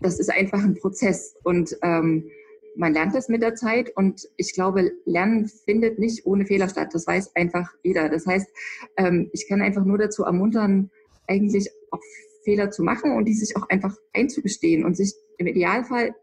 das 0.00 0.18
ist 0.18 0.30
einfach 0.30 0.62
ein 0.62 0.74
Prozess. 0.74 1.36
Und 1.44 1.78
ähm, 1.82 2.30
man 2.76 2.92
lernt 2.92 3.14
das 3.14 3.28
mit 3.28 3.42
der 3.42 3.54
Zeit 3.54 3.94
und 3.96 4.28
ich 4.36 4.54
glaube, 4.54 4.92
Lernen 5.04 5.46
findet 5.46 5.98
nicht 5.98 6.26
ohne 6.26 6.46
Fehler 6.46 6.68
statt. 6.68 6.88
Das 6.92 7.06
weiß 7.06 7.36
einfach 7.36 7.70
jeder. 7.82 8.08
Das 8.08 8.26
heißt, 8.26 8.48
ähm, 8.96 9.30
ich 9.32 9.48
kann 9.48 9.60
einfach 9.60 9.84
nur 9.84 9.98
dazu 9.98 10.24
ermuntern, 10.24 10.90
eigentlich 11.26 11.70
auch 11.90 12.00
Fehler 12.44 12.70
zu 12.70 12.82
machen 12.82 13.16
und 13.16 13.26
die 13.26 13.34
sich 13.34 13.56
auch 13.56 13.68
einfach 13.68 13.96
einzugestehen 14.12 14.84
und 14.84 14.96
sich 14.96 15.14
im 15.38 15.46
Idealfall 15.46 16.14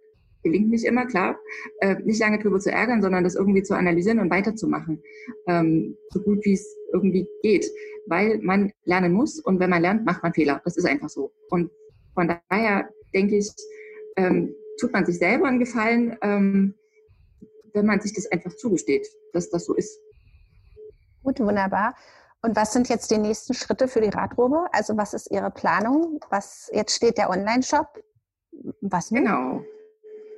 gelingt 0.44 0.70
nicht 0.70 0.86
immer, 0.86 1.06
klar, 1.06 1.38
äh, 1.82 1.96
nicht 2.04 2.20
lange 2.20 2.40
drüber 2.40 2.60
zu 2.60 2.72
ärgern, 2.72 3.02
sondern 3.02 3.24
das 3.24 3.36
irgendwie 3.36 3.64
zu 3.64 3.76
analysieren 3.76 4.20
und 4.20 4.30
weiterzumachen, 4.30 5.02
ähm, 5.48 5.98
so 6.12 6.22
gut 6.22 6.44
wie 6.46 6.54
es 6.54 6.66
irgendwie 6.94 7.28
geht, 7.42 7.70
weil 8.08 8.40
man 8.40 8.72
lernen 8.86 9.14
muss 9.14 9.40
und 9.40 9.60
wenn 9.60 9.70
man 9.70 9.82
lernt, 9.82 10.06
macht 10.06 10.24
man 10.24 10.34
Fehler. 10.34 10.62
Das 10.64 10.78
ist 10.78 10.86
einfach 10.86 11.10
so. 11.10 11.32
Und 11.50 11.72
von 12.14 12.34
daher 12.50 12.90
denke 13.14 13.38
ich, 13.38 13.50
ähm, 14.16 14.54
tut 14.80 14.94
man 14.94 15.06
sich 15.06 15.20
selber 15.20 15.48
einen 15.48 15.60
Gefallen, 15.60 16.18
ähm, 16.22 16.76
wenn 17.74 17.86
man 17.86 18.02
sich 18.02 18.14
das 18.14 18.32
einfach 18.32 18.56
zugesteht, 18.56 19.08
dass 19.34 19.50
das 19.50 19.66
so 19.66 19.76
ist. 19.76 20.00
Gut, 21.24 21.40
wunderbar. 21.40 21.96
Und 22.42 22.56
was 22.56 22.72
sind 22.72 22.88
jetzt 22.88 23.12
die 23.12 23.18
nächsten 23.18 23.54
Schritte 23.54 23.88
für 23.88 24.02
die 24.02 24.10
Radrobe? 24.10 24.68
Also 24.72 24.96
was 24.96 25.14
ist 25.14 25.30
Ihre 25.30 25.52
Planung? 25.52 26.20
Was 26.30 26.70
jetzt 26.74 26.96
steht 26.96 27.18
der 27.18 27.30
Online-Shop? 27.30 27.88
Was 28.82 29.12
nun? 29.12 29.24
Genau. 29.24 29.64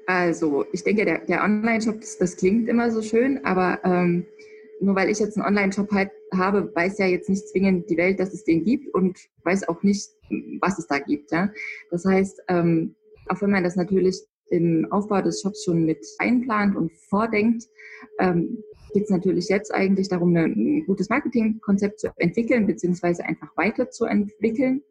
Also 0.08 0.65
ich 0.71 0.84
denke, 0.84 1.06
der, 1.06 1.19
der 1.19 1.43
Online-Shop, 1.43 2.01
das, 2.01 2.17
das, 2.17 2.36
klingt 2.36 2.67
immer 2.67 2.91
so 2.91 3.01
schön, 3.01 3.45
aber 3.45 3.80
ähm, 3.84 4.25
nur 4.80 4.95
weil 4.95 5.10
ich 5.10 5.19
jetzt 5.19 5.38
einen 5.38 5.45
Online-Shop 5.45 5.91
halt 5.91 6.12
habe, 6.34 6.73
weiß 6.75 6.97
ja 6.97 7.06
jetzt 7.06 7.30
nicht 7.30 7.47
zwingend 7.47 7.89
die 7.89 7.97
Welt, 7.97 8.19
dass 8.19 8.34
es 8.34 8.43
den 8.43 8.65
gibt 8.65 8.93
und 8.95 9.19
weiß 9.43 9.69
auch 9.69 9.84
nicht, 9.84 10.10
was 10.60 10.80
es 10.80 10.88
da 10.88 10.97
gibt. 10.97 11.32
Ja? 11.32 11.51
Das 11.91 12.04
heißt, 12.04 12.41
ähm, 12.47 12.95
auch 13.30 13.41
wenn 13.41 13.51
man 13.51 13.63
das 13.63 13.75
natürlich 13.75 14.19
im 14.52 14.88
Aufbau 14.92 15.22
des 15.22 15.42
Shops 15.42 15.64
schon 15.64 15.86
mit 15.86 16.06
einplant 16.20 16.76
und 16.76 16.92
vordenkt, 17.10 17.64
ähm, 18.20 18.64
geht 18.94 19.06
es 19.06 19.10
natürlich 19.10 19.48
jetzt 19.48 19.74
eigentlich 19.74 20.10
darum, 20.10 20.36
ein 20.36 20.84
gutes 20.86 21.10
Marketingkonzept 21.10 22.00
zu 22.00 22.10
entwickeln, 22.18 22.68
beziehungsweise 22.68 23.26
einfach 23.26 23.56
weiterzuentwickeln, 23.56 24.84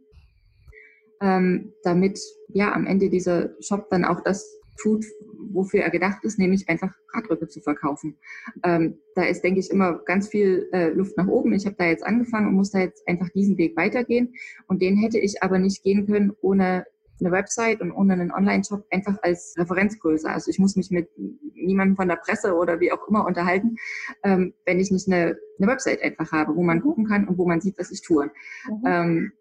ähm, 1.20 1.72
damit 1.82 2.18
ja 2.48 2.72
am 2.72 2.86
Ende 2.86 3.10
dieser 3.10 3.50
Shop 3.60 3.88
dann 3.90 4.04
auch 4.04 4.22
das 4.22 4.60
tut, 4.80 5.04
wofür 5.52 5.80
er 5.80 5.90
gedacht 5.90 6.24
ist, 6.24 6.38
nämlich 6.38 6.68
einfach 6.68 6.92
Radrücke 7.12 7.48
zu 7.48 7.60
verkaufen. 7.60 8.16
Ähm, 8.64 8.98
da 9.14 9.24
ist, 9.24 9.42
denke 9.42 9.60
ich, 9.60 9.70
immer 9.70 9.98
ganz 10.04 10.28
viel 10.28 10.68
äh, 10.72 10.90
Luft 10.90 11.16
nach 11.16 11.26
oben. 11.26 11.52
Ich 11.52 11.66
habe 11.66 11.76
da 11.78 11.84
jetzt 11.86 12.04
angefangen 12.06 12.48
und 12.48 12.54
muss 12.54 12.70
da 12.70 12.80
jetzt 12.80 13.06
einfach 13.06 13.28
diesen 13.30 13.58
Weg 13.58 13.76
weitergehen. 13.76 14.34
Und 14.68 14.80
den 14.80 14.96
hätte 14.96 15.18
ich 15.18 15.42
aber 15.42 15.58
nicht 15.58 15.82
gehen 15.82 16.06
können, 16.06 16.32
ohne 16.40 16.86
eine 17.20 17.32
Website 17.32 17.80
und 17.80 17.92
ohne 17.92 18.14
einen 18.14 18.32
Online-Shop 18.32 18.84
einfach 18.90 19.16
als 19.22 19.54
Referenzgröße. 19.58 20.28
Also 20.28 20.50
ich 20.50 20.58
muss 20.58 20.76
mich 20.76 20.90
mit 20.90 21.08
niemandem 21.54 21.96
von 21.96 22.08
der 22.08 22.16
Presse 22.16 22.54
oder 22.54 22.80
wie 22.80 22.92
auch 22.92 23.06
immer 23.08 23.26
unterhalten, 23.26 23.76
ähm, 24.24 24.54
wenn 24.66 24.80
ich 24.80 24.90
nicht 24.90 25.06
eine, 25.08 25.36
eine 25.58 25.70
Website 25.70 26.02
einfach 26.02 26.32
habe, 26.32 26.54
wo 26.56 26.62
man 26.62 26.78
mhm. 26.78 26.82
gucken 26.82 27.06
kann 27.06 27.28
und 27.28 27.38
wo 27.38 27.46
man 27.46 27.60
sieht, 27.60 27.78
was 27.78 27.90
ich 27.90 28.02
tue. 28.02 28.26
Mhm. 28.68 28.86
Ähm, 28.86 29.32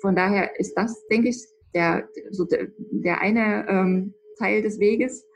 von 0.00 0.14
daher 0.14 0.58
ist 0.58 0.74
das, 0.74 1.06
denke 1.08 1.28
ich, 1.28 1.46
der, 1.74 2.08
so 2.30 2.44
der, 2.44 2.68
der 2.78 3.20
eine 3.20 3.66
ähm, 3.68 4.14
Teil 4.38 4.62
des 4.62 4.78
Weges. 4.78 5.26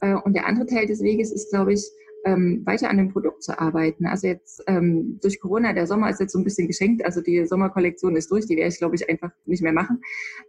Äh, 0.00 0.14
und 0.14 0.34
der 0.34 0.46
andere 0.46 0.66
Teil 0.66 0.86
des 0.86 1.02
Weges 1.02 1.32
ist, 1.32 1.50
glaube 1.50 1.72
ich, 1.72 1.90
ähm, 2.24 2.62
weiter 2.64 2.90
an 2.90 2.96
dem 2.96 3.10
Produkt 3.10 3.42
zu 3.42 3.58
arbeiten. 3.58 4.06
Also 4.06 4.26
jetzt 4.26 4.62
ähm, 4.66 5.18
durch 5.22 5.40
Corona, 5.40 5.72
der 5.72 5.86
Sommer 5.86 6.10
ist 6.10 6.20
jetzt 6.20 6.32
so 6.32 6.38
ein 6.38 6.44
bisschen 6.44 6.66
geschenkt, 6.66 7.04
also 7.04 7.20
die 7.20 7.44
Sommerkollektion 7.46 8.16
ist 8.16 8.30
durch, 8.30 8.46
die 8.46 8.56
werde 8.56 8.72
ich, 8.72 8.78
glaube 8.78 8.94
ich, 8.96 9.08
einfach 9.08 9.30
nicht 9.44 9.62
mehr 9.62 9.72
machen. 9.72 10.00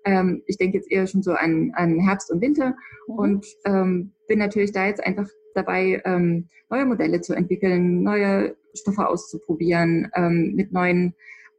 Ähm, 0.06 0.42
ich 0.46 0.58
denke 0.58 0.78
jetzt 0.78 0.92
eher 0.92 1.06
schon 1.08 1.22
so 1.22 1.34
an, 1.34 1.72
an 1.76 2.00
Herbst 2.00 2.32
und 2.32 2.42
Winter 2.42 2.76
mhm. 3.08 3.16
und 3.16 3.46
ähm, 3.66 4.12
bin 4.28 4.40
natürlich 4.40 4.72
da 4.72 4.88
jetzt 4.88 5.04
einfach 5.04 5.28
dabei, 5.54 6.02
ähm, 6.06 6.48
neue 6.70 6.86
Modelle 6.86 7.22
zu 7.22 7.34
entwickeln, 7.34 8.04
neue 8.04 8.56
Stoffe 8.74 9.08
auszuprobieren, 9.08 10.10
ähm, 10.16 10.54
mit 10.56 10.72
neuen 10.72 11.14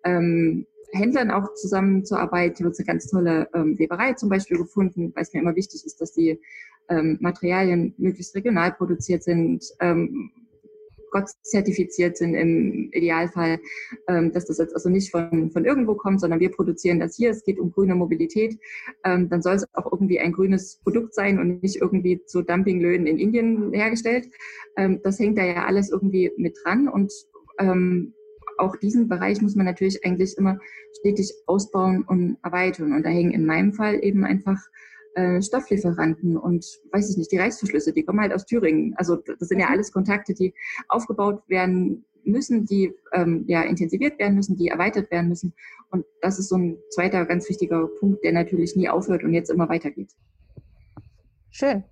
ähm, 0.05 0.67
Händlern 0.93 1.31
auch 1.31 1.55
zusammenzuarbeiten. 1.55 2.55
Ich 2.55 2.61
habe 2.61 2.69
jetzt 2.69 2.81
eine 2.81 2.87
ganz 2.87 3.09
tolle 3.09 3.49
ähm, 3.55 3.79
Weberei 3.79 4.15
zum 4.15 4.29
Beispiel 4.29 4.57
gefunden, 4.57 5.13
weil 5.15 5.23
es 5.23 5.33
mir 5.33 5.41
immer 5.41 5.57
wichtig 5.57 5.85
ist, 5.85 6.01
dass 6.01 6.13
die 6.13 6.41
ähm, 6.89 7.19
Materialien 7.21 7.95
möglichst 7.99 8.35
regional 8.35 8.73
produziert 8.73 9.23
sind, 9.23 9.65
ähm, 9.81 10.31
Gott 11.17 11.31
zertifiziert 11.43 12.17
sind 12.17 12.35
im 12.35 12.91
Idealfall, 12.93 13.59
ähm, 14.09 14.33
dass 14.33 14.47
das 14.47 14.59
jetzt 14.59 14.75
also 14.75 14.91
nicht 14.91 15.11
von, 15.11 15.51
von 15.51 15.65
irgendwo 15.65 15.95
kommt, 15.95 16.21
sondern 16.21 16.41
wir 16.41 16.51
produzieren 16.51 17.01
das 17.01 17.17
hier. 17.17 17.31
Es 17.31 17.43
geht 17.43 17.59
um 17.59 17.73
grüne 17.73 17.95
Mobilität. 17.95 18.59
Ähm, 19.05 19.29
dann 19.31 19.41
soll 19.41 19.55
es 19.55 19.67
auch 19.75 19.91
irgendwie 19.91 20.21
ein 20.21 20.33
grünes 20.33 20.81
Produkt 20.83 21.15
sein 21.15 21.39
und 21.39 21.63
nicht 21.63 21.77
irgendwie 21.81 22.23
zu 22.27 22.43
Dumpinglöhnen 22.43 23.07
in 23.07 23.19
Indien 23.19 23.73
hergestellt. 23.73 24.29
Ähm, 24.77 25.01
das 25.03 25.19
hängt 25.19 25.39
da 25.39 25.45
ja 25.45 25.65
alles 25.65 25.91
irgendwie 25.91 26.33
mit 26.37 26.59
dran 26.63 26.89
und 26.89 27.11
ähm, 27.59 28.13
auch 28.59 28.77
diesen 28.77 29.09
Bereich 29.09 29.41
muss 29.43 29.55
man 29.55 29.67
natürlich 29.67 30.05
eigentlich 30.05 30.37
immer 30.39 30.59
stetig 30.99 31.33
ausbauen 31.47 32.05
und 32.07 32.39
erweitern. 32.43 32.93
Und 32.93 33.05
da 33.05 33.11
hängen 33.11 33.33
in 33.33 33.45
meinem 33.45 33.73
Fall 33.73 34.03
eben 34.03 34.25
einfach 34.25 34.59
äh, 35.17 35.43
Stofflieferanten 35.43 36.37
und 36.37 36.65
weiß 36.93 37.11
ich 37.11 37.17
nicht, 37.17 37.33
die 37.33 37.39
Reißverschlüsse, 37.39 37.93
die 37.93 38.05
kommen 38.05 38.21
halt 38.21 38.33
aus 38.33 38.45
Thüringen. 38.45 38.95
Also 38.97 39.17
das 39.17 39.49
sind 39.49 39.59
ja 39.59 39.67
mhm. 39.67 39.73
alles 39.73 39.93
Kontakte, 39.93 40.35
die 40.35 40.55
aufgebaut 40.89 41.43
werden 41.49 42.05
müssen, 42.25 42.67
die 42.67 42.93
ähm, 43.13 43.45
ja 43.47 43.63
intensiviert 43.63 44.19
werden 44.19 44.35
müssen, 44.35 44.57
die 44.57 44.69
erweitert 44.69 45.11
werden 45.11 45.29
müssen. 45.29 45.55
Und 45.91 46.05
das 46.21 46.39
ist 46.39 46.49
so 46.49 46.57
ein 46.57 46.77
zweiter 46.91 47.25
ganz 47.25 47.49
wichtiger 47.49 47.89
Punkt, 47.99 48.23
der 48.25 48.33
natürlich 48.33 48.77
nie 48.77 48.89
aufhört 48.89 49.25
und 49.25 49.33
jetzt 49.33 49.51
immer 49.51 49.69
weitergeht. 49.69 50.13
Schön 51.51 51.85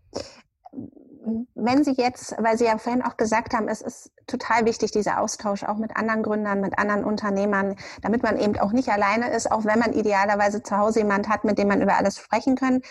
wenn 1.54 1.84
Sie 1.84 1.92
jetzt, 1.92 2.34
weil 2.38 2.58
Sie 2.58 2.64
ja 2.64 2.78
vorhin 2.78 3.02
auch 3.02 3.16
gesagt 3.16 3.54
haben, 3.54 3.68
es 3.68 3.80
ist 3.80 4.12
total 4.26 4.64
wichtig, 4.64 4.90
dieser 4.90 5.20
Austausch 5.20 5.64
auch 5.64 5.76
mit 5.76 5.96
anderen 5.96 6.22
Gründern, 6.22 6.60
mit 6.60 6.78
anderen 6.78 7.04
Unternehmern, 7.04 7.76
damit 8.02 8.22
man 8.22 8.38
eben 8.38 8.58
auch 8.58 8.72
nicht 8.72 8.88
alleine 8.88 9.30
ist, 9.30 9.50
auch 9.50 9.64
wenn 9.64 9.78
man 9.78 9.92
idealerweise 9.92 10.62
zu 10.62 10.76
Hause 10.76 11.00
jemand 11.00 11.28
hat, 11.28 11.44
mit 11.44 11.58
dem 11.58 11.68
man 11.68 11.82
über 11.82 11.96
alles 11.96 12.18
sprechen 12.18 12.56
kann. 12.56 12.82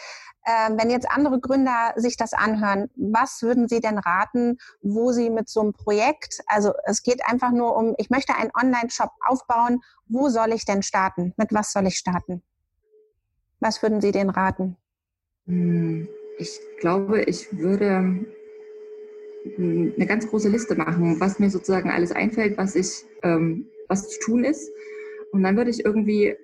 Ähm, 0.46 0.78
wenn 0.78 0.90
jetzt 0.90 1.10
andere 1.10 1.40
Gründer 1.40 1.94
sich 1.96 2.18
das 2.18 2.34
anhören, 2.34 2.90
was 2.96 3.42
würden 3.42 3.70
Sie 3.70 3.80
denn 3.80 3.98
raten, 3.98 4.58
wo 4.82 5.12
Sie 5.12 5.30
mit 5.30 5.48
so 5.48 5.62
einem 5.62 5.74
Projekt, 5.74 6.42
also 6.48 6.74
es 6.84 7.02
geht 7.02 7.26
einfach 7.26 7.52
nur 7.52 7.78
um, 7.78 7.96
ich 7.98 8.10
möchte 8.10 8.36
einen 8.36 8.52
Online-Shop 8.54 9.12
aufbauen, 9.26 9.82
wo 10.08 10.28
soll 10.30 10.52
ich 10.52 10.66
denn 10.66 10.84
starten? 10.84 11.34
Mit 11.38 11.54
was 11.54 11.72
soll 11.72 11.88
ich 11.88 11.98
starten? 11.98 12.44
Was 13.60 13.82
würden 13.82 14.02
Sie 14.02 14.12
denen 14.12 14.30
raten? 14.30 14.76
Hm. 15.46 16.10
Ich 16.38 16.60
glaube, 16.80 17.24
ich 17.24 17.58
würde 17.58 18.26
hm, 19.56 19.94
eine 19.96 20.06
ganz 20.08 20.28
große 20.28 20.50
Liste 20.50 20.76
machen, 20.76 21.20
was 21.20 21.40
mir 21.40 21.50
sozusagen 21.50 21.90
alles 21.90 22.12
einfällt, 22.12 22.58
was 22.58 22.76
ich, 22.76 23.06
ähm, 23.24 23.68
was 23.88 24.10
zu 24.10 24.20
tun 24.20 24.44
ist. 24.44 24.72
Und 25.32 25.44
dann 25.44 25.58
würde 25.58 25.72
ich 25.72 25.86
irgendwie 25.86 26.36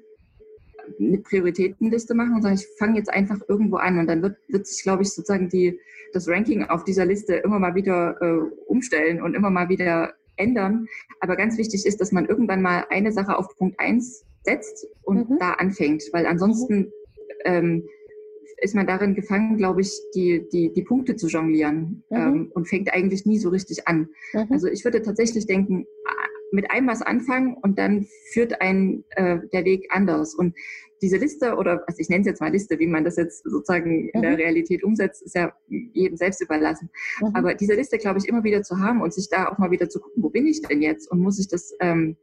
eine 0.99 1.19
Prioritätenliste 1.19 2.13
machen 2.13 2.35
und 2.35 2.41
sagen, 2.41 2.55
ich 2.55 2.67
fange 2.77 2.97
jetzt 2.97 3.13
einfach 3.13 3.39
irgendwo 3.47 3.77
an 3.77 3.99
und 3.99 4.07
dann 4.07 4.21
wird, 4.21 4.37
wird 4.47 4.67
sich, 4.67 4.83
glaube 4.83 5.03
ich, 5.03 5.09
sozusagen 5.11 5.49
die, 5.49 5.79
das 6.13 6.27
Ranking 6.27 6.63
auf 6.63 6.83
dieser 6.83 7.05
Liste 7.05 7.35
immer 7.35 7.59
mal 7.59 7.75
wieder 7.75 8.17
äh, 8.21 8.39
umstellen 8.65 9.21
und 9.21 9.35
immer 9.35 9.49
mal 9.49 9.69
wieder 9.69 10.13
ändern. 10.37 10.87
Aber 11.19 11.35
ganz 11.35 11.57
wichtig 11.57 11.85
ist, 11.85 12.01
dass 12.01 12.11
man 12.11 12.25
irgendwann 12.25 12.61
mal 12.61 12.85
eine 12.89 13.11
Sache 13.11 13.37
auf 13.37 13.55
Punkt 13.57 13.79
1 13.79 14.25
setzt 14.43 14.87
und 15.03 15.29
mhm. 15.29 15.37
da 15.39 15.53
anfängt, 15.53 16.03
weil 16.11 16.25
ansonsten 16.25 16.91
ähm, 17.45 17.83
ist 18.61 18.75
man 18.75 18.87
darin 18.87 19.15
gefangen, 19.15 19.57
glaube 19.57 19.81
ich, 19.81 19.91
die, 20.15 20.47
die, 20.51 20.71
die 20.73 20.83
Punkte 20.83 21.15
zu 21.15 21.27
jonglieren 21.27 22.03
mhm. 22.09 22.17
ähm, 22.17 22.51
und 22.53 22.67
fängt 22.67 22.93
eigentlich 22.93 23.25
nie 23.25 23.39
so 23.39 23.49
richtig 23.49 23.87
an. 23.87 24.09
Mhm. 24.33 24.47
Also 24.49 24.67
ich 24.67 24.83
würde 24.83 25.01
tatsächlich 25.01 25.45
denken, 25.45 25.85
mit 26.51 26.71
einem 26.71 26.87
was 26.87 27.01
anfangen 27.01 27.55
und 27.61 27.77
dann 27.77 28.07
führt 28.31 28.61
ein 28.61 29.03
äh, 29.11 29.39
der 29.53 29.65
Weg 29.65 29.87
anders. 29.91 30.33
Und 30.33 30.55
diese 31.01 31.17
Liste 31.17 31.55
oder 31.55 31.83
also 31.87 31.99
ich 31.99 32.09
nenne 32.09 32.21
es 32.21 32.27
jetzt 32.27 32.41
mal 32.41 32.51
Liste, 32.51 32.79
wie 32.79 32.87
man 32.87 33.03
das 33.03 33.15
jetzt 33.15 33.43
sozusagen 33.43 34.09
in 34.09 34.21
der 34.21 34.31
mhm. 34.31 34.37
Realität 34.37 34.83
umsetzt, 34.83 35.21
ist 35.21 35.35
ja 35.35 35.53
jedem 35.67 36.17
selbst 36.17 36.41
überlassen. 36.41 36.89
Mhm. 37.21 37.35
Aber 37.35 37.53
diese 37.53 37.73
Liste, 37.73 37.97
glaube 37.97 38.19
ich, 38.19 38.27
immer 38.27 38.43
wieder 38.43 38.63
zu 38.63 38.79
haben 38.79 39.01
und 39.01 39.13
sich 39.13 39.29
da 39.29 39.47
auch 39.47 39.57
mal 39.57 39.71
wieder 39.71 39.89
zu 39.89 39.99
gucken, 39.99 40.23
wo 40.23 40.29
bin 40.29 40.47
ich 40.47 40.61
denn 40.61 40.81
jetzt 40.81 41.09
und 41.09 41.19
muss 41.19 41.39
ich 41.39 41.47
das 41.47 41.73
ähm, 41.79 42.17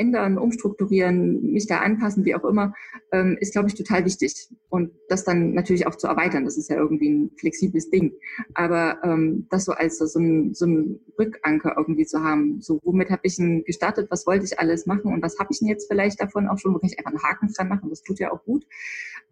ändern, 0.00 0.38
umstrukturieren, 0.38 1.52
mich 1.52 1.66
da 1.66 1.78
anpassen, 1.78 2.24
wie 2.24 2.34
auch 2.34 2.44
immer, 2.44 2.72
ähm, 3.12 3.36
ist, 3.38 3.52
glaube 3.52 3.68
ich, 3.68 3.74
total 3.74 4.04
wichtig. 4.04 4.48
Und 4.70 4.92
das 5.08 5.24
dann 5.24 5.52
natürlich 5.52 5.86
auch 5.86 5.94
zu 5.94 6.06
erweitern, 6.06 6.44
das 6.44 6.56
ist 6.56 6.70
ja 6.70 6.76
irgendwie 6.76 7.10
ein 7.10 7.30
flexibles 7.38 7.90
Ding. 7.90 8.12
Aber 8.54 8.98
ähm, 9.04 9.46
das 9.50 9.66
so 9.66 9.72
als 9.72 9.98
so 9.98 10.18
ein, 10.18 10.54
so 10.54 10.66
ein 10.66 11.00
Rückanker 11.18 11.74
irgendwie 11.76 12.06
zu 12.06 12.22
haben, 12.22 12.60
so 12.60 12.80
womit 12.82 13.10
habe 13.10 13.22
ich 13.24 13.36
denn 13.36 13.62
gestartet, 13.64 14.10
was 14.10 14.26
wollte 14.26 14.46
ich 14.46 14.58
alles 14.58 14.86
machen 14.86 15.12
und 15.12 15.22
was 15.22 15.38
habe 15.38 15.50
ich 15.52 15.58
denn 15.58 15.68
jetzt 15.68 15.88
vielleicht 15.88 16.20
davon 16.20 16.48
auch 16.48 16.58
schon, 16.58 16.74
wo 16.74 16.78
kann 16.78 16.90
ich 16.90 16.98
einfach 16.98 17.12
einen 17.12 17.22
Haken 17.22 17.52
dran 17.52 17.68
machen, 17.68 17.90
das 17.90 18.02
tut 18.02 18.18
ja 18.18 18.32
auch 18.32 18.42
gut. 18.44 18.64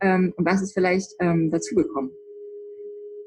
Ähm, 0.00 0.34
und 0.36 0.44
was 0.44 0.62
ist 0.62 0.74
vielleicht 0.74 1.14
ähm, 1.18 1.50
dazugekommen. 1.50 2.10